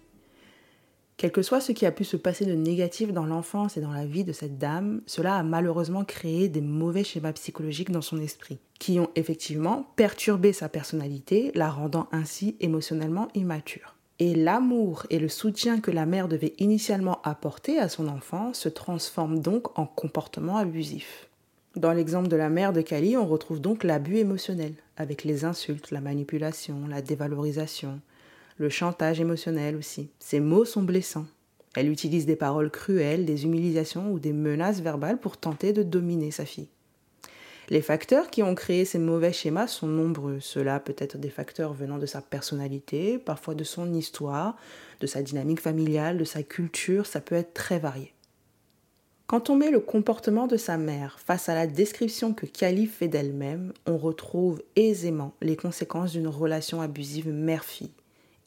Quel 1.18 1.32
que 1.32 1.40
soit 1.40 1.62
ce 1.62 1.72
qui 1.72 1.86
a 1.86 1.92
pu 1.92 2.04
se 2.04 2.18
passer 2.18 2.44
de 2.44 2.52
négatif 2.52 3.10
dans 3.10 3.24
l'enfance 3.24 3.78
et 3.78 3.80
dans 3.80 3.92
la 3.92 4.04
vie 4.04 4.24
de 4.24 4.32
cette 4.32 4.58
dame, 4.58 5.00
cela 5.06 5.36
a 5.36 5.42
malheureusement 5.42 6.04
créé 6.04 6.50
des 6.50 6.60
mauvais 6.60 7.04
schémas 7.04 7.32
psychologiques 7.32 7.90
dans 7.90 8.02
son 8.02 8.20
esprit, 8.20 8.58
qui 8.78 9.00
ont 9.00 9.08
effectivement 9.14 9.86
perturbé 9.96 10.52
sa 10.52 10.68
personnalité, 10.68 11.52
la 11.54 11.70
rendant 11.70 12.06
ainsi 12.12 12.56
émotionnellement 12.60 13.28
immature. 13.34 13.94
Et 14.18 14.34
l'amour 14.34 15.06
et 15.08 15.18
le 15.18 15.28
soutien 15.28 15.80
que 15.80 15.90
la 15.90 16.04
mère 16.04 16.28
devait 16.28 16.54
initialement 16.58 17.22
apporter 17.22 17.78
à 17.78 17.88
son 17.88 18.08
enfant 18.08 18.52
se 18.52 18.68
transforment 18.68 19.40
donc 19.40 19.78
en 19.78 19.86
comportement 19.86 20.58
abusif. 20.58 21.28
Dans 21.76 21.92
l'exemple 21.92 22.28
de 22.28 22.36
la 22.36 22.50
mère 22.50 22.74
de 22.74 22.82
Kali, 22.82 23.16
on 23.16 23.26
retrouve 23.26 23.60
donc 23.60 23.84
l'abus 23.84 24.16
émotionnel, 24.16 24.74
avec 24.98 25.24
les 25.24 25.46
insultes, 25.46 25.90
la 25.90 26.00
manipulation, 26.00 26.86
la 26.88 27.00
dévalorisation, 27.00 28.00
le 28.58 28.68
chantage 28.68 29.20
émotionnel 29.20 29.76
aussi. 29.76 30.08
Ces 30.18 30.40
mots 30.40 30.64
sont 30.64 30.82
blessants. 30.82 31.26
Elle 31.74 31.90
utilise 31.90 32.24
des 32.24 32.36
paroles 32.36 32.70
cruelles, 32.70 33.26
des 33.26 33.44
humiliations 33.44 34.10
ou 34.10 34.18
des 34.18 34.32
menaces 34.32 34.80
verbales 34.80 35.18
pour 35.18 35.36
tenter 35.36 35.72
de 35.72 35.82
dominer 35.82 36.30
sa 36.30 36.46
fille. 36.46 36.68
Les 37.68 37.82
facteurs 37.82 38.30
qui 38.30 38.42
ont 38.42 38.54
créé 38.54 38.84
ces 38.84 38.98
mauvais 38.98 39.32
schémas 39.32 39.66
sont 39.66 39.88
nombreux. 39.88 40.38
Cela 40.40 40.78
peut 40.78 40.94
être 40.98 41.18
des 41.18 41.28
facteurs 41.28 41.72
venant 41.72 41.98
de 41.98 42.06
sa 42.06 42.22
personnalité, 42.22 43.18
parfois 43.18 43.54
de 43.54 43.64
son 43.64 43.92
histoire, 43.92 44.56
de 45.00 45.06
sa 45.06 45.20
dynamique 45.20 45.60
familiale, 45.60 46.16
de 46.16 46.24
sa 46.24 46.42
culture, 46.42 47.06
ça 47.06 47.20
peut 47.20 47.34
être 47.34 47.54
très 47.54 47.78
varié. 47.78 48.12
Quand 49.26 49.50
on 49.50 49.56
met 49.56 49.72
le 49.72 49.80
comportement 49.80 50.46
de 50.46 50.56
sa 50.56 50.78
mère 50.78 51.18
face 51.18 51.48
à 51.48 51.54
la 51.54 51.66
description 51.66 52.32
que 52.32 52.46
Kali 52.46 52.86
fait 52.86 53.08
d'elle-même, 53.08 53.72
on 53.84 53.98
retrouve 53.98 54.62
aisément 54.76 55.34
les 55.42 55.56
conséquences 55.56 56.12
d'une 56.12 56.28
relation 56.28 56.80
abusive 56.80 57.28
mère-fille. 57.28 57.90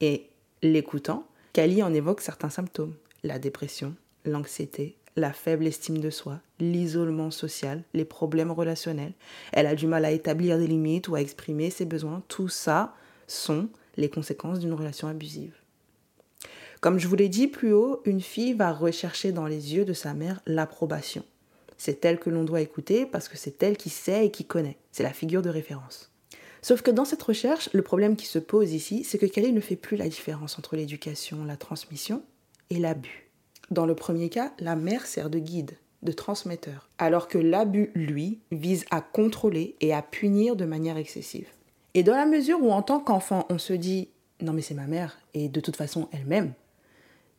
Et 0.01 0.29
l'écoutant, 0.61 1.27
Kali 1.53 1.83
en 1.83 1.93
évoque 1.93 2.21
certains 2.21 2.49
symptômes 2.49 2.93
la 3.23 3.39
dépression, 3.39 3.95
l'anxiété, 4.25 4.95
la 5.15 5.33
faible 5.33 5.67
estime 5.67 5.97
de 5.97 6.09
soi, 6.09 6.39
l'isolement 6.59 7.31
social, 7.31 7.83
les 7.93 8.05
problèmes 8.05 8.51
relationnels. 8.51 9.13
Elle 9.51 9.67
a 9.67 9.75
du 9.75 9.87
mal 9.87 10.05
à 10.05 10.11
établir 10.11 10.57
des 10.57 10.67
limites 10.67 11.07
ou 11.07 11.15
à 11.15 11.21
exprimer 11.21 11.69
ses 11.69 11.85
besoins. 11.85 12.23
Tout 12.27 12.47
ça 12.47 12.95
sont 13.27 13.67
les 13.97 14.09
conséquences 14.09 14.59
d'une 14.59 14.73
relation 14.73 15.07
abusive. 15.07 15.55
Comme 16.79 16.99
je 16.99 17.07
vous 17.07 17.15
l'ai 17.15 17.27
dit 17.27 17.47
plus 17.47 17.73
haut, 17.73 18.01
une 18.05 18.21
fille 18.21 18.53
va 18.53 18.71
rechercher 18.71 19.33
dans 19.33 19.45
les 19.45 19.75
yeux 19.75 19.83
de 19.83 19.93
sa 19.93 20.13
mère 20.13 20.39
l'approbation. 20.45 21.25
C'est 21.77 22.03
elle 22.05 22.19
que 22.19 22.29
l'on 22.29 22.45
doit 22.45 22.61
écouter 22.61 23.05
parce 23.05 23.27
que 23.27 23.37
c'est 23.37 23.61
elle 23.63 23.77
qui 23.77 23.89
sait 23.89 24.25
et 24.25 24.31
qui 24.31 24.45
connaît. 24.45 24.77
C'est 24.91 25.03
la 25.03 25.13
figure 25.13 25.41
de 25.41 25.49
référence. 25.49 26.11
Sauf 26.61 26.81
que 26.81 26.91
dans 26.91 27.05
cette 27.05 27.23
recherche, 27.23 27.69
le 27.73 27.81
problème 27.81 28.15
qui 28.15 28.25
se 28.25 28.39
pose 28.39 28.73
ici, 28.73 29.03
c'est 29.03 29.17
que 29.17 29.25
Kelly 29.25 29.53
ne 29.53 29.61
fait 29.61 29.75
plus 29.75 29.97
la 29.97 30.09
différence 30.09 30.59
entre 30.59 30.75
l'éducation, 30.75 31.45
la 31.45 31.57
transmission 31.57 32.21
et 32.69 32.79
l'abus. 32.79 33.29
Dans 33.71 33.85
le 33.85 33.95
premier 33.95 34.29
cas, 34.29 34.51
la 34.59 34.75
mère 34.75 35.05
sert 35.05 35.29
de 35.29 35.39
guide, 35.39 35.77
de 36.01 36.11
transmetteur, 36.11 36.89
alors 36.97 37.27
que 37.27 37.37
l'abus, 37.37 37.91
lui, 37.93 38.39
vise 38.51 38.85
à 38.91 39.01
contrôler 39.01 39.75
et 39.79 39.93
à 39.93 40.01
punir 40.01 40.55
de 40.55 40.65
manière 40.65 40.97
excessive. 40.97 41.47
Et 41.93 42.03
dans 42.03 42.15
la 42.15 42.25
mesure 42.25 42.61
où 42.61 42.71
en 42.71 42.81
tant 42.81 42.99
qu'enfant, 42.99 43.45
on 43.49 43.57
se 43.57 43.73
dit 43.73 44.09
non 44.41 44.53
mais 44.53 44.61
c'est 44.61 44.73
ma 44.73 44.87
mère 44.87 45.19
et 45.33 45.49
de 45.49 45.59
toute 45.59 45.75
façon 45.75 46.07
elle 46.11 46.25
m'aime, 46.25 46.53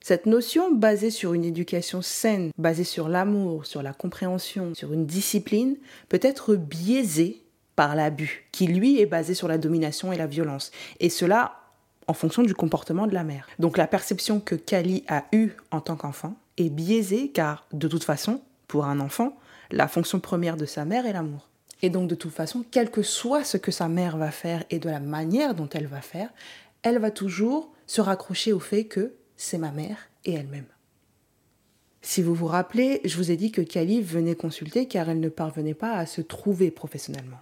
cette 0.03 0.27
notion 0.27 0.73
basée 0.73 1.11
sur 1.11 1.35
une 1.35 1.45
éducation 1.45 2.00
saine, 2.00 2.50
basée 2.57 2.85
sur 2.85 3.09
l'amour, 3.09 3.67
sur 3.67 3.83
la 3.83 3.93
compréhension, 3.93 4.75
sur 4.75 4.95
une 4.95 5.07
discipline, 5.07 5.77
peut 6.09 6.21
être 6.23 6.57
biaisée 6.57 7.43
par 7.80 7.96
l'abus, 7.96 8.46
qui 8.52 8.66
lui 8.66 9.00
est 9.00 9.06
basé 9.06 9.32
sur 9.32 9.49
la 9.49 9.56
domination 9.56 10.12
et 10.12 10.18
la 10.18 10.26
violence. 10.26 10.70
Et 10.99 11.08
cela 11.08 11.62
en 12.08 12.12
fonction 12.12 12.42
du 12.42 12.52
comportement 12.52 13.06
de 13.06 13.14
la 13.14 13.25
mère. 13.25 13.49
Donc 13.58 13.78
la 13.78 13.87
perception 13.87 14.38
que 14.38 14.54
Kali 14.54 15.02
a 15.08 15.25
eue 15.32 15.52
en 15.70 15.80
tant 15.80 15.96
qu'enfant 15.96 16.37
est 16.58 16.68
biaisée 16.68 17.30
car, 17.30 17.64
de 17.72 17.88
toute 17.88 18.04
façon, 18.04 18.42
pour 18.68 18.84
un 18.84 19.00
enfant, 19.00 19.34
la 19.70 19.88
fonction 19.88 20.20
première 20.20 20.58
de 20.58 20.66
sa 20.66 20.84
mère 20.84 21.06
est 21.06 21.14
l'amour. 21.14 21.49
Et 21.80 21.88
donc 21.88 22.06
de 22.06 22.14
toute 22.14 22.34
façon, 22.34 22.66
quel 22.70 22.90
que 22.90 23.00
soit 23.00 23.44
ce 23.44 23.56
que 23.56 23.70
sa 23.70 23.88
mère 23.88 24.18
va 24.18 24.30
faire 24.30 24.62
et 24.68 24.78
de 24.78 24.90
la 24.90 25.00
manière 25.00 25.54
dont 25.54 25.70
elle 25.72 25.87
va 25.87 26.02
faire, 26.02 26.28
elle 26.82 26.99
va 26.99 27.10
toujours 27.10 27.72
se 27.87 28.02
raccrocher 28.02 28.52
au 28.52 28.60
fait 28.60 28.84
que 28.84 29.14
c'est 29.38 29.56
ma 29.56 29.70
mère 29.70 30.10
et 30.26 30.34
elle-même. 30.34 30.68
Si 32.02 32.20
vous 32.20 32.34
vous 32.34 32.46
rappelez, 32.46 33.00
je 33.06 33.16
vous 33.16 33.30
ai 33.30 33.38
dit 33.38 33.52
que 33.52 33.62
Kali 33.62 34.02
venait 34.02 34.34
consulter 34.34 34.87
car 34.87 35.08
elle 35.08 35.20
ne 35.20 35.30
parvenait 35.30 35.72
pas 35.72 35.94
à 35.94 36.04
se 36.04 36.20
trouver 36.20 36.70
professionnellement. 36.70 37.40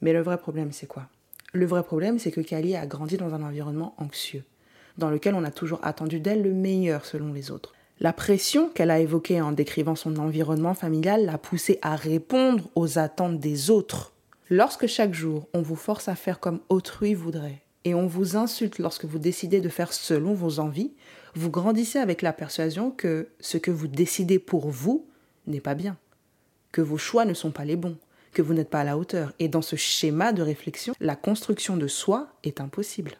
Mais 0.00 0.12
le 0.12 0.22
vrai 0.22 0.38
problème, 0.38 0.72
c'est 0.72 0.86
quoi? 0.86 1.06
Le 1.52 1.66
vrai 1.66 1.82
problème, 1.82 2.18
c'est 2.18 2.30
que 2.30 2.40
Kali 2.40 2.76
a 2.76 2.86
grandi 2.86 3.16
dans 3.16 3.34
un 3.34 3.42
environnement 3.42 3.94
anxieux, 3.98 4.44
dans 4.98 5.10
lequel 5.10 5.34
on 5.34 5.44
a 5.44 5.50
toujours 5.50 5.80
attendu 5.82 6.20
d'elle 6.20 6.42
le 6.42 6.52
meilleur 6.52 7.04
selon 7.04 7.32
les 7.32 7.50
autres. 7.50 7.74
La 7.98 8.12
pression 8.12 8.70
qu'elle 8.70 8.90
a 8.90 9.00
évoquée 9.00 9.42
en 9.42 9.52
décrivant 9.52 9.94
son 9.94 10.16
environnement 10.16 10.74
familial 10.74 11.26
l'a 11.26 11.36
poussée 11.38 11.78
à 11.82 11.96
répondre 11.96 12.70
aux 12.74 12.98
attentes 12.98 13.40
des 13.40 13.70
autres. 13.70 14.14
Lorsque 14.48 14.86
chaque 14.86 15.12
jour 15.12 15.48
on 15.52 15.60
vous 15.60 15.76
force 15.76 16.08
à 16.08 16.14
faire 16.14 16.40
comme 16.40 16.60
autrui 16.70 17.12
voudrait, 17.12 17.62
et 17.84 17.94
on 17.94 18.06
vous 18.06 18.36
insulte 18.36 18.78
lorsque 18.78 19.04
vous 19.04 19.18
décidez 19.18 19.60
de 19.60 19.68
faire 19.68 19.92
selon 19.92 20.32
vos 20.32 20.60
envies, 20.60 20.92
vous 21.34 21.50
grandissez 21.50 21.98
avec 21.98 22.22
la 22.22 22.32
persuasion 22.32 22.90
que 22.90 23.28
ce 23.38 23.58
que 23.58 23.70
vous 23.70 23.86
décidez 23.86 24.38
pour 24.38 24.70
vous 24.70 25.06
n'est 25.46 25.60
pas 25.60 25.74
bien, 25.74 25.98
que 26.72 26.80
vos 26.80 26.98
choix 26.98 27.24
ne 27.24 27.34
sont 27.34 27.50
pas 27.50 27.64
les 27.64 27.76
bons, 27.76 27.98
que 28.32 28.42
vous 28.42 28.54
n'êtes 28.54 28.70
pas 28.70 28.80
à 28.80 28.84
la 28.84 28.96
hauteur. 28.96 29.32
Et 29.38 29.48
dans 29.48 29.62
ce 29.62 29.76
schéma 29.76 30.32
de 30.32 30.42
réflexion, 30.42 30.94
la 31.00 31.16
construction 31.16 31.76
de 31.76 31.86
soi 31.86 32.28
est 32.42 32.60
impossible. 32.60 33.12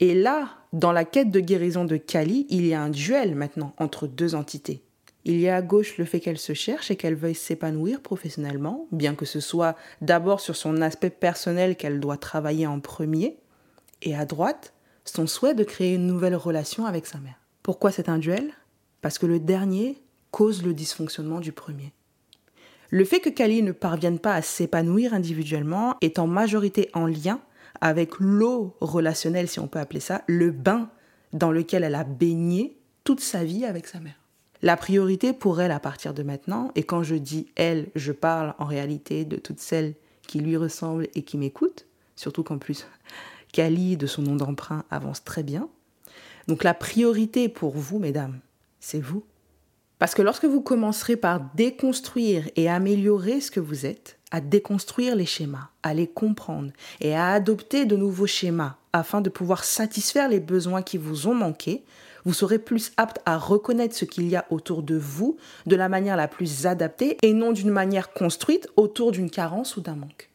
Et 0.00 0.14
là, 0.14 0.50
dans 0.72 0.92
la 0.92 1.04
quête 1.04 1.30
de 1.30 1.40
guérison 1.40 1.84
de 1.84 1.96
Kali, 1.96 2.46
il 2.48 2.66
y 2.66 2.74
a 2.74 2.82
un 2.82 2.90
duel 2.90 3.34
maintenant 3.34 3.74
entre 3.78 4.06
deux 4.06 4.34
entités. 4.34 4.82
Il 5.24 5.38
y 5.38 5.48
a 5.48 5.56
à 5.56 5.62
gauche 5.62 5.98
le 5.98 6.04
fait 6.04 6.18
qu'elle 6.18 6.38
se 6.38 6.54
cherche 6.54 6.90
et 6.90 6.96
qu'elle 6.96 7.14
veuille 7.14 7.36
s'épanouir 7.36 8.00
professionnellement, 8.00 8.88
bien 8.90 9.14
que 9.14 9.24
ce 9.24 9.38
soit 9.38 9.76
d'abord 10.00 10.40
sur 10.40 10.56
son 10.56 10.82
aspect 10.82 11.10
personnel 11.10 11.76
qu'elle 11.76 12.00
doit 12.00 12.16
travailler 12.16 12.66
en 12.66 12.80
premier, 12.80 13.38
et 14.02 14.16
à 14.16 14.24
droite, 14.24 14.72
son 15.04 15.28
souhait 15.28 15.54
de 15.54 15.62
créer 15.62 15.94
une 15.94 16.06
nouvelle 16.06 16.34
relation 16.34 16.86
avec 16.86 17.06
sa 17.06 17.18
mère. 17.18 17.38
Pourquoi 17.62 17.92
c'est 17.92 18.08
un 18.08 18.18
duel? 18.18 18.52
Parce 19.00 19.18
que 19.18 19.26
le 19.26 19.38
dernier 19.38 20.02
cause 20.32 20.64
le 20.64 20.74
dysfonctionnement 20.74 21.38
du 21.38 21.52
premier. 21.52 21.92
Le 22.94 23.06
fait 23.06 23.20
que 23.20 23.30
Kali 23.30 23.62
ne 23.62 23.72
parvienne 23.72 24.18
pas 24.18 24.34
à 24.34 24.42
s'épanouir 24.42 25.14
individuellement 25.14 25.96
est 26.02 26.18
en 26.18 26.26
majorité 26.26 26.90
en 26.92 27.06
lien 27.06 27.40
avec 27.80 28.18
l'eau 28.20 28.76
relationnelle, 28.82 29.48
si 29.48 29.60
on 29.60 29.66
peut 29.66 29.78
appeler 29.78 29.98
ça, 29.98 30.20
le 30.26 30.50
bain 30.50 30.90
dans 31.32 31.50
lequel 31.50 31.84
elle 31.84 31.94
a 31.94 32.04
baigné 32.04 32.76
toute 33.02 33.20
sa 33.20 33.44
vie 33.44 33.64
avec 33.64 33.86
sa 33.86 33.98
mère. 33.98 34.20
La 34.60 34.76
priorité 34.76 35.32
pour 35.32 35.62
elle 35.62 35.70
à 35.70 35.80
partir 35.80 36.12
de 36.12 36.22
maintenant, 36.22 36.70
et 36.74 36.82
quand 36.82 37.02
je 37.02 37.14
dis 37.14 37.48
elle, 37.56 37.88
je 37.96 38.12
parle 38.12 38.54
en 38.58 38.66
réalité 38.66 39.24
de 39.24 39.36
toutes 39.36 39.60
celles 39.60 39.94
qui 40.28 40.40
lui 40.40 40.58
ressemblent 40.58 41.08
et 41.14 41.22
qui 41.22 41.38
m'écoutent, 41.38 41.86
surtout 42.14 42.42
qu'en 42.42 42.58
plus, 42.58 42.86
Kali, 43.54 43.96
de 43.96 44.06
son 44.06 44.20
nom 44.20 44.36
d'emprunt, 44.36 44.84
avance 44.90 45.24
très 45.24 45.42
bien. 45.42 45.70
Donc 46.46 46.62
la 46.62 46.74
priorité 46.74 47.48
pour 47.48 47.72
vous, 47.72 47.98
mesdames, 47.98 48.38
c'est 48.80 49.00
vous. 49.00 49.24
Parce 50.02 50.16
que 50.16 50.22
lorsque 50.22 50.46
vous 50.46 50.62
commencerez 50.62 51.14
par 51.14 51.40
déconstruire 51.54 52.50
et 52.56 52.68
améliorer 52.68 53.40
ce 53.40 53.52
que 53.52 53.60
vous 53.60 53.86
êtes, 53.86 54.18
à 54.32 54.40
déconstruire 54.40 55.14
les 55.14 55.26
schémas, 55.26 55.68
à 55.84 55.94
les 55.94 56.08
comprendre 56.08 56.72
et 57.00 57.14
à 57.14 57.28
adopter 57.28 57.84
de 57.84 57.94
nouveaux 57.94 58.26
schémas 58.26 58.74
afin 58.92 59.20
de 59.20 59.30
pouvoir 59.30 59.62
satisfaire 59.62 60.28
les 60.28 60.40
besoins 60.40 60.82
qui 60.82 60.98
vous 60.98 61.28
ont 61.28 61.36
manqué, 61.36 61.84
vous 62.24 62.32
serez 62.32 62.58
plus 62.58 62.90
apte 62.96 63.20
à 63.26 63.38
reconnaître 63.38 63.94
ce 63.94 64.04
qu'il 64.04 64.28
y 64.28 64.34
a 64.34 64.44
autour 64.50 64.82
de 64.82 64.96
vous 64.96 65.36
de 65.66 65.76
la 65.76 65.88
manière 65.88 66.16
la 66.16 66.26
plus 66.26 66.66
adaptée 66.66 67.16
et 67.22 67.32
non 67.32 67.52
d'une 67.52 67.70
manière 67.70 68.12
construite 68.12 68.68
autour 68.74 69.12
d'une 69.12 69.30
carence 69.30 69.76
ou 69.76 69.82
d'un 69.82 69.94
manque. 69.94 70.30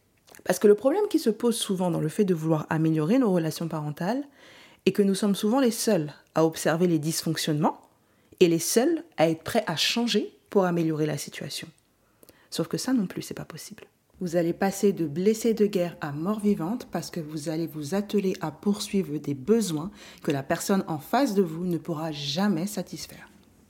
Parce 0.46 0.60
que 0.60 0.68
le 0.68 0.76
problème 0.76 1.10
qui 1.10 1.20
se 1.20 1.30
pose 1.30 1.58
souvent 1.58 1.92
dans 1.92 2.00
le 2.00 2.08
fait 2.08 2.24
de 2.24 2.34
vouloir 2.34 2.68
améliorer 2.70 3.20
nos 3.20 3.34
relations 3.34 3.68
parentales 3.68 4.24
est 4.86 4.94
que 4.94 5.04
nous 5.04 5.14
sommes 5.14 5.36
souvent 5.36 5.60
les 5.60 5.72
seuls 5.72 6.14
à 6.36 6.46
observer 6.46 6.88
les 6.88 7.00
dysfonctionnements 7.00 7.82
et 8.40 8.48
les 8.48 8.60
seuls 8.60 9.04
à 9.18 9.30
être 9.30 9.44
prêts 9.44 9.64
à 9.68 9.76
changer 9.76 10.38
pour 10.50 10.66
améliorer 10.66 11.06
la 11.06 11.18
situation. 11.18 11.68
Sauf 12.50 12.68
que 12.68 12.78
ça 12.78 12.94
non 12.94 13.08
plus, 13.08 13.22
c'est 13.22 13.34
pas 13.34 13.46
possible. 13.46 13.84
Vous 14.20 14.36
allez 14.36 14.54
passer 14.54 14.94
de 14.94 15.06
blessé 15.06 15.54
de 15.54 15.68
guerre 15.68 15.96
à 16.02 16.12
mort 16.12 16.40
vivante 16.40 16.88
parce 16.92 17.12
que 17.12 17.20
vous 17.20 17.50
allez 17.50 17.68
vous 17.68 17.94
atteler 17.94 18.34
à 18.42 18.50
poursuivre 18.50 19.18
des 19.20 19.36
besoins 19.36 19.92
que 20.24 20.32
la 20.32 20.42
personne 20.42 20.84
en 20.88 20.98
face 20.98 21.36
de 21.36 21.44
vous 21.44 21.66
ne 21.66 21.78
pourra 21.78 22.12
jamais 22.12 22.66
satisfaire. 22.66 23.30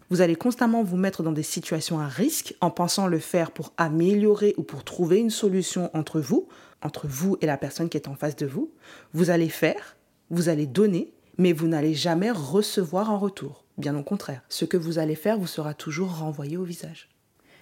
Vous 0.10 0.22
allez 0.22 0.38
constamment 0.38 0.84
vous 0.84 0.96
mettre 0.96 1.22
dans 1.22 1.34
des 1.34 1.44
situations 1.44 2.00
à 2.00 2.08
risque 2.08 2.56
en 2.62 2.72
pensant 2.72 3.08
le 3.08 3.20
faire 3.20 3.52
pour 3.52 3.74
améliorer 3.76 4.54
ou 4.56 4.64
pour 4.64 4.86
trouver 4.86 5.20
une 5.20 5.30
solution 5.30 5.90
entre 5.94 6.22
vous, 6.22 6.48
entre 6.82 7.08
vous 7.08 7.38
et 7.42 7.46
la 7.46 7.58
personne 7.58 7.90
qui 7.90 7.98
est 7.98 8.08
en 8.08 8.16
face 8.16 8.38
de 8.38 8.46
vous. 8.46 8.72
Vous 9.12 9.32
allez 9.32 9.50
faire, 9.50 9.98
vous 10.30 10.48
allez 10.48 10.66
donner, 10.66 11.12
mais 11.38 11.52
vous 11.52 11.68
n'allez 11.68 11.94
jamais 11.94 12.32
recevoir 12.32 13.12
en 13.12 13.20
retour. 13.20 13.66
Bien 13.78 13.96
au 13.96 14.04
contraire, 14.04 14.42
ce 14.50 14.66
que 14.66 14.78
vous 14.78 14.98
allez 14.98 15.16
faire 15.16 15.38
vous 15.38 15.48
sera 15.48 15.74
toujours 15.74 16.18
renvoyé 16.18 16.58
au 16.58 16.64
visage. 16.64 17.10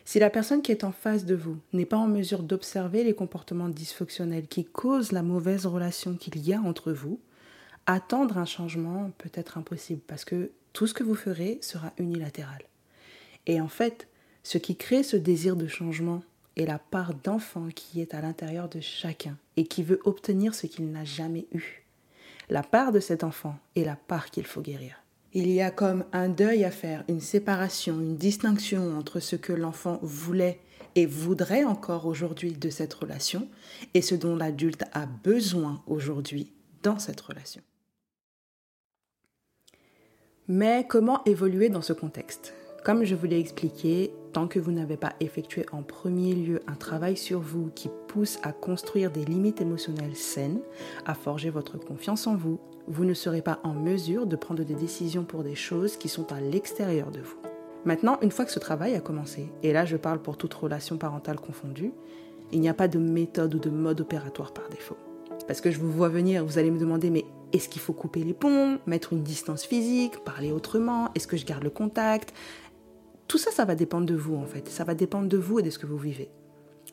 Si 0.06 0.20
la 0.20 0.30
personne 0.30 0.62
qui 0.62 0.72
est 0.72 0.84
en 0.84 0.92
face 0.92 1.26
de 1.26 1.36
vous 1.36 1.58
n'est 1.74 1.86
pas 1.86 1.98
en 1.98 2.08
mesure 2.08 2.44
d'observer 2.44 3.04
les 3.04 3.16
comportements 3.16 3.70
dysfonctionnels 3.70 4.48
qui 4.48 4.64
causent 4.64 5.12
la 5.12 5.24
mauvaise 5.24 5.66
relation 5.66 6.16
qu'il 6.16 6.38
y 6.38 6.54
a 6.54 6.62
entre 6.62 6.94
vous, 6.94 7.20
attendre 7.86 8.38
un 8.38 8.46
changement 8.46 9.12
peut 9.18 9.32
être 9.34 9.58
impossible 9.58 10.02
parce 10.08 10.24
que 10.24 10.52
tout 10.74 10.88
ce 10.88 10.94
que 10.94 11.04
vous 11.04 11.16
ferez 11.16 11.58
sera 11.62 11.92
unilatéral. 11.98 12.62
Et 13.48 13.60
en 13.60 13.68
fait, 13.68 14.08
ce 14.44 14.58
qui 14.58 14.76
crée 14.76 15.04
ce 15.04 15.18
désir 15.18 15.56
de 15.56 15.68
changement 15.68 16.24
est 16.56 16.66
la 16.66 16.80
part 16.80 17.14
d'enfant 17.16 17.68
qui 17.76 18.00
est 18.00 18.14
à 18.14 18.22
l'intérieur 18.22 18.70
de 18.70 18.80
chacun 18.80 19.38
et 19.58 19.66
qui 19.66 19.84
veut 19.84 20.00
obtenir 20.06 20.56
ce 20.56 20.68
qu'il 20.68 20.92
n'a 20.92 21.04
jamais 21.04 21.48
eu. 21.52 21.84
La 22.50 22.64
part 22.64 22.92
de 22.92 23.00
cet 23.00 23.24
enfant 23.24 23.58
est 23.76 23.84
la 23.84 23.96
part 23.96 24.30
qu'il 24.30 24.46
faut 24.46 24.62
guérir 24.62 25.05
il 25.36 25.52
y 25.52 25.62
a 25.62 25.70
comme 25.70 26.06
un 26.14 26.30
deuil 26.30 26.64
à 26.64 26.72
faire, 26.72 27.04
une 27.10 27.20
séparation, 27.20 28.00
une 28.00 28.16
distinction 28.16 28.98
entre 28.98 29.20
ce 29.20 29.36
que 29.36 29.52
l'enfant 29.52 30.00
voulait 30.02 30.62
et 30.96 31.06
voudrait 31.06 31.66
encore 31.66 32.06
aujourd'hui 32.06 32.54
de 32.54 32.70
cette 32.70 32.94
relation 32.94 33.50
et 33.94 34.02
ce 34.02 34.16
dont 34.16 34.38
l'adulte 34.38 34.86
a 34.94 35.06
besoin 35.06 35.84
aujourd'hui 35.88 36.54
dans 36.84 37.00
cette 37.00 37.20
relation. 37.20 37.62
Mais 40.48 40.86
comment 40.88 41.22
évoluer 41.26 41.68
dans 41.68 41.82
ce 41.82 41.92
contexte? 41.92 42.54
Comme 42.86 43.04
je 43.04 43.16
vous 43.16 43.26
l'ai 43.26 43.40
expliqué, 43.40 44.14
tant 44.32 44.48
que 44.48 44.60
vous 44.60 44.72
n'avez 44.72 44.96
pas 44.96 45.16
effectué 45.20 45.66
en 45.74 45.84
premier 45.84 46.34
lieu 46.34 46.62
un 46.68 46.76
travail 46.76 47.18
sur 47.18 47.42
vous 47.42 47.72
qui 47.76 47.90
pousse 48.08 48.40
à 48.44 48.54
construire 48.54 49.12
des 49.12 49.26
limites 49.26 49.60
émotionnelles 49.60 50.16
saines, 50.16 50.62
à 51.06 51.14
forger 51.14 51.50
votre 51.50 51.78
confiance 51.78 52.26
en 52.26 52.38
vous, 52.38 52.60
vous 52.88 53.06
ne 53.06 53.14
serez 53.14 53.42
pas 53.42 53.60
en 53.64 53.74
mesure 53.74 54.28
de 54.28 54.36
prendre 54.36 54.64
des 54.64 54.76
décisions 54.76 55.24
pour 55.24 55.44
des 55.44 55.56
choses 55.56 55.98
qui 55.98 56.10
sont 56.10 56.32
à 56.32 56.40
l'extérieur 56.40 57.12
de 57.12 57.20
vous. 57.20 57.38
Maintenant, 57.86 58.18
une 58.22 58.32
fois 58.32 58.46
que 58.46 58.52
ce 58.52 58.60
travail 58.60 58.96
a 58.96 59.00
commencé, 59.00 59.52
et 59.64 59.74
là 59.74 59.86
je 59.86 59.98
parle 59.98 60.22
pour 60.22 60.38
toute 60.38 60.54
relation 60.54 60.98
parentale 60.98 61.40
confondue, 61.40 61.94
il 62.52 62.60
n'y 62.60 62.70
a 62.70 62.74
pas 62.74 62.88
de 62.88 63.00
méthode 63.00 63.56
ou 63.56 63.60
de 63.60 63.70
mode 63.70 64.02
opératoire 64.02 64.54
par 64.54 64.70
défaut. 64.70 64.98
Parce 65.48 65.62
que 65.62 65.72
je 65.72 65.80
vous 65.80 65.92
vois 65.92 66.10
venir, 66.10 66.46
vous 66.46 66.58
allez 66.58 66.72
me 66.72 66.80
demander, 66.80 67.10
mais 67.10 67.26
est-ce 67.54 67.70
qu'il 67.70 67.82
faut 67.82 67.94
couper 67.94 68.24
les 68.24 68.34
ponts, 68.34 68.80
mettre 68.86 69.14
une 69.14 69.24
distance 69.24 69.66
physique, 69.66 70.24
parler 70.24 70.52
autrement, 70.52 71.10
est-ce 71.16 71.28
que 71.28 71.38
je 71.38 71.46
garde 71.46 71.64
le 71.64 71.70
contact? 71.70 72.34
Tout 73.28 73.38
ça, 73.38 73.52
ça 73.52 73.66
va 73.66 73.76
dépendre 73.76 74.06
de 74.06 74.16
vous 74.16 74.36
en 74.36 74.46
fait. 74.46 74.68
Ça 74.70 74.84
va 74.84 74.94
dépendre 74.94 75.28
de 75.28 75.38
vous 75.38 75.60
et 75.60 75.64
de 75.64 75.70
ce 75.70 75.80
que 75.80 75.86
vous 75.86 75.98
vivez. 75.98 76.30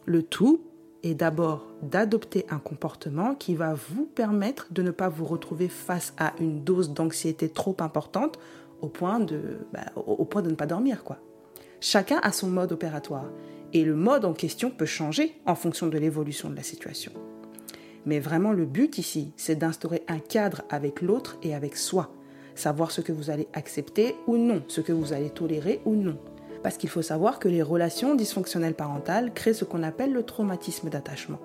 Le 0.06 0.22
tout, 0.22 0.62
est 1.02 1.14
d'abord 1.14 1.66
d'adopter 1.82 2.46
un 2.50 2.58
comportement 2.58 3.34
qui 3.34 3.54
va 3.54 3.74
vous 3.74 4.06
permettre 4.06 4.68
de 4.70 4.82
ne 4.82 4.90
pas 4.90 5.08
vous 5.08 5.24
retrouver 5.24 5.68
face 5.68 6.14
à 6.18 6.32
une 6.40 6.62
dose 6.62 6.92
d'anxiété 6.92 7.48
trop 7.48 7.76
importante 7.80 8.38
au 8.80 8.88
point 8.88 9.20
de, 9.20 9.58
bah, 9.72 9.92
au 9.96 10.24
point 10.24 10.42
de 10.42 10.50
ne 10.50 10.54
pas 10.54 10.66
dormir. 10.66 11.04
quoi. 11.04 11.18
Chacun 11.80 12.18
a 12.22 12.32
son 12.32 12.48
mode 12.48 12.72
opératoire 12.72 13.26
et 13.72 13.84
le 13.84 13.94
mode 13.94 14.24
en 14.24 14.34
question 14.34 14.70
peut 14.70 14.86
changer 14.86 15.34
en 15.46 15.54
fonction 15.54 15.86
de 15.86 15.98
l'évolution 15.98 16.50
de 16.50 16.56
la 16.56 16.62
situation. 16.62 17.12
Mais 18.04 18.20
vraiment 18.20 18.52
le 18.52 18.66
but 18.66 18.98
ici, 18.98 19.32
c'est 19.36 19.56
d'instaurer 19.56 20.02
un 20.08 20.18
cadre 20.18 20.62
avec 20.68 21.02
l'autre 21.02 21.38
et 21.42 21.54
avec 21.54 21.76
soi, 21.76 22.12
savoir 22.54 22.90
ce 22.90 23.00
que 23.00 23.12
vous 23.12 23.30
allez 23.30 23.48
accepter 23.52 24.16
ou 24.26 24.36
non, 24.36 24.62
ce 24.68 24.80
que 24.80 24.92
vous 24.92 25.12
allez 25.12 25.30
tolérer 25.30 25.80
ou 25.84 25.94
non 25.94 26.18
parce 26.62 26.76
qu'il 26.76 26.88
faut 26.88 27.02
savoir 27.02 27.38
que 27.38 27.48
les 27.48 27.62
relations 27.62 28.14
dysfonctionnelles 28.14 28.74
parentales 28.74 29.32
créent 29.32 29.52
ce 29.52 29.64
qu'on 29.64 29.82
appelle 29.82 30.12
le 30.12 30.22
traumatisme 30.22 30.88
d'attachement. 30.88 31.38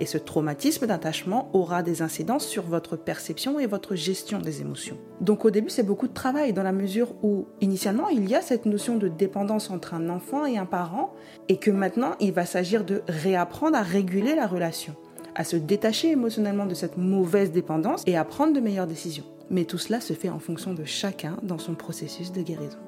Et 0.00 0.06
ce 0.06 0.18
traumatisme 0.18 0.86
d'attachement 0.86 1.48
aura 1.52 1.82
des 1.82 2.02
incidences 2.02 2.46
sur 2.46 2.64
votre 2.64 2.96
perception 2.96 3.58
et 3.58 3.66
votre 3.66 3.94
gestion 3.94 4.38
des 4.38 4.60
émotions. 4.60 4.98
Donc 5.20 5.44
au 5.44 5.50
début, 5.50 5.70
c'est 5.70 5.82
beaucoup 5.82 6.08
de 6.08 6.12
travail 6.12 6.52
dans 6.52 6.62
la 6.62 6.72
mesure 6.72 7.14
où 7.22 7.46
initialement, 7.60 8.08
il 8.08 8.28
y 8.28 8.34
a 8.34 8.42
cette 8.42 8.66
notion 8.66 8.96
de 8.96 9.08
dépendance 9.08 9.70
entre 9.70 9.94
un 9.94 10.08
enfant 10.10 10.44
et 10.44 10.58
un 10.58 10.66
parent 10.66 11.14
et 11.48 11.56
que 11.56 11.70
maintenant, 11.70 12.12
il 12.20 12.32
va 12.32 12.44
s'agir 12.44 12.84
de 12.84 13.02
réapprendre 13.08 13.76
à 13.76 13.82
réguler 13.82 14.34
la 14.34 14.46
relation, 14.46 14.94
à 15.34 15.44
se 15.44 15.56
détacher 15.56 16.10
émotionnellement 16.10 16.66
de 16.66 16.74
cette 16.74 16.96
mauvaise 16.96 17.52
dépendance 17.52 18.02
et 18.06 18.16
à 18.16 18.24
prendre 18.24 18.52
de 18.52 18.60
meilleures 18.60 18.86
décisions. 18.86 19.24
Mais 19.48 19.64
tout 19.64 19.78
cela 19.78 20.00
se 20.00 20.12
fait 20.12 20.28
en 20.28 20.40
fonction 20.40 20.74
de 20.74 20.84
chacun 20.84 21.36
dans 21.42 21.58
son 21.58 21.74
processus 21.74 22.32
de 22.32 22.42
guérison. 22.42 22.78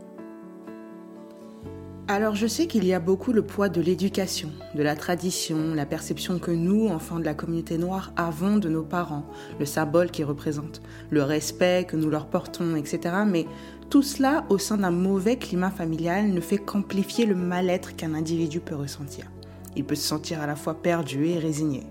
Alors 2.10 2.34
je 2.34 2.46
sais 2.46 2.66
qu'il 2.66 2.86
y 2.86 2.94
a 2.94 3.00
beaucoup 3.00 3.34
le 3.34 3.42
poids 3.42 3.68
de 3.68 3.82
l'éducation, 3.82 4.48
de 4.74 4.82
la 4.82 4.96
tradition, 4.96 5.74
la 5.74 5.84
perception 5.84 6.38
que 6.38 6.50
nous, 6.50 6.88
enfants 6.88 7.18
de 7.18 7.24
la 7.26 7.34
communauté 7.34 7.76
noire, 7.76 8.14
avons 8.16 8.56
de 8.56 8.70
nos 8.70 8.82
parents, 8.82 9.26
le 9.60 9.66
symbole 9.66 10.10
qu'ils 10.10 10.24
représentent, 10.24 10.80
le 11.10 11.22
respect 11.22 11.84
que 11.86 11.96
nous 11.96 12.08
leur 12.08 12.28
portons, 12.28 12.76
etc. 12.76 13.14
Mais 13.26 13.44
tout 13.90 14.00
cela, 14.00 14.46
au 14.48 14.56
sein 14.56 14.78
d'un 14.78 14.90
mauvais 14.90 15.36
climat 15.36 15.70
familial, 15.70 16.28
ne 16.28 16.40
fait 16.40 16.56
qu'amplifier 16.56 17.26
le 17.26 17.34
mal-être 17.34 17.94
qu'un 17.94 18.14
individu 18.14 18.60
peut 18.60 18.74
ressentir. 18.74 19.26
Il 19.76 19.84
peut 19.84 19.94
se 19.94 20.08
sentir 20.08 20.40
à 20.40 20.46
la 20.46 20.56
fois 20.56 20.80
perdu 20.80 21.26
et 21.26 21.38
résigné. 21.38 21.82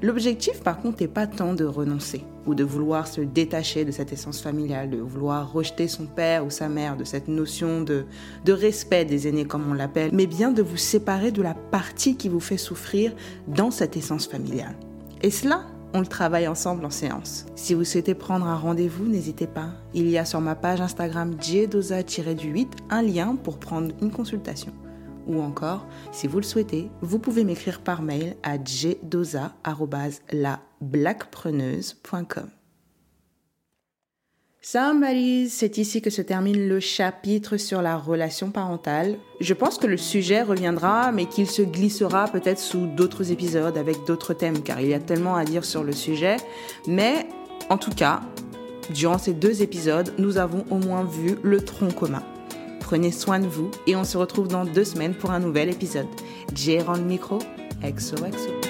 L'objectif, 0.00 0.62
par 0.62 0.80
contre, 0.80 1.02
n'est 1.02 1.08
pas 1.08 1.26
tant 1.26 1.52
de 1.52 1.66
renoncer 1.66 2.24
ou 2.46 2.54
de 2.54 2.64
vouloir 2.64 3.06
se 3.06 3.20
détacher 3.20 3.84
de 3.84 3.90
cette 3.90 4.12
essence 4.12 4.40
familiale, 4.40 4.90
de 4.90 4.98
vouloir 4.98 5.52
rejeter 5.52 5.88
son 5.88 6.06
père 6.06 6.44
ou 6.44 6.50
sa 6.50 6.68
mère, 6.68 6.96
de 6.96 7.04
cette 7.04 7.28
notion 7.28 7.82
de, 7.82 8.04
de 8.44 8.52
respect 8.52 9.04
des 9.04 9.28
aînés, 9.28 9.44
comme 9.44 9.64
on 9.70 9.74
l'appelle, 9.74 10.10
mais 10.12 10.26
bien 10.26 10.50
de 10.50 10.62
vous 10.62 10.76
séparer 10.76 11.30
de 11.30 11.42
la 11.42 11.54
partie 11.54 12.16
qui 12.16 12.28
vous 12.28 12.40
fait 12.40 12.56
souffrir 12.56 13.12
dans 13.48 13.70
cette 13.70 13.96
essence 13.96 14.26
familiale. 14.26 14.74
Et 15.22 15.30
cela, 15.30 15.64
on 15.94 16.00
le 16.00 16.06
travaille 16.06 16.48
ensemble 16.48 16.84
en 16.84 16.90
séance. 16.90 17.46
Si 17.54 17.74
vous 17.74 17.84
souhaitez 17.84 18.14
prendre 18.14 18.46
un 18.46 18.56
rendez-vous, 18.56 19.06
n'hésitez 19.06 19.46
pas. 19.46 19.70
Il 19.94 20.08
y 20.08 20.18
a 20.18 20.24
sur 20.24 20.40
ma 20.40 20.54
page 20.54 20.80
Instagram 20.80 21.36
jdosa-du8 21.38 22.68
un 22.90 23.02
lien 23.02 23.36
pour 23.36 23.58
prendre 23.58 23.92
une 24.00 24.10
consultation 24.10 24.72
ou 25.26 25.40
encore, 25.40 25.86
si 26.10 26.26
vous 26.26 26.38
le 26.38 26.44
souhaitez, 26.44 26.90
vous 27.00 27.18
pouvez 27.18 27.44
m'écrire 27.44 27.80
par 27.80 28.02
mail 28.02 28.36
à 28.42 28.58
gdosa.lablackpreneuse.com. 30.82 32.50
Somebody, 34.64 35.48
c'est 35.50 35.76
ici 35.78 36.00
que 36.00 36.10
se 36.10 36.22
termine 36.22 36.68
le 36.68 36.78
chapitre 36.78 37.56
sur 37.56 37.82
la 37.82 37.96
relation 37.96 38.52
parentale. 38.52 39.18
Je 39.40 39.54
pense 39.54 39.76
que 39.76 39.88
le 39.88 39.96
sujet 39.96 40.42
reviendra, 40.42 41.10
mais 41.10 41.26
qu'il 41.26 41.48
se 41.48 41.62
glissera 41.62 42.28
peut-être 42.28 42.60
sous 42.60 42.86
d'autres 42.86 43.32
épisodes 43.32 43.76
avec 43.76 44.04
d'autres 44.06 44.34
thèmes, 44.34 44.62
car 44.62 44.80
il 44.80 44.88
y 44.88 44.94
a 44.94 45.00
tellement 45.00 45.34
à 45.34 45.44
dire 45.44 45.64
sur 45.64 45.82
le 45.82 45.90
sujet. 45.90 46.36
Mais 46.86 47.26
en 47.70 47.76
tout 47.76 47.90
cas, 47.90 48.20
durant 48.94 49.18
ces 49.18 49.32
deux 49.32 49.62
épisodes, 49.62 50.14
nous 50.18 50.38
avons 50.38 50.64
au 50.70 50.78
moins 50.78 51.02
vu 51.02 51.38
le 51.42 51.60
tronc 51.60 51.90
commun. 51.90 52.22
Prenez 52.78 53.10
soin 53.10 53.40
de 53.40 53.48
vous 53.48 53.72
et 53.88 53.96
on 53.96 54.04
se 54.04 54.16
retrouve 54.16 54.46
dans 54.46 54.64
deux 54.64 54.84
semaines 54.84 55.14
pour 55.14 55.32
un 55.32 55.40
nouvel 55.40 55.70
épisode. 55.70 56.06
J'ai 56.54 56.78
le 56.78 57.00
micro. 57.00 57.40
XOXO. 57.82 58.61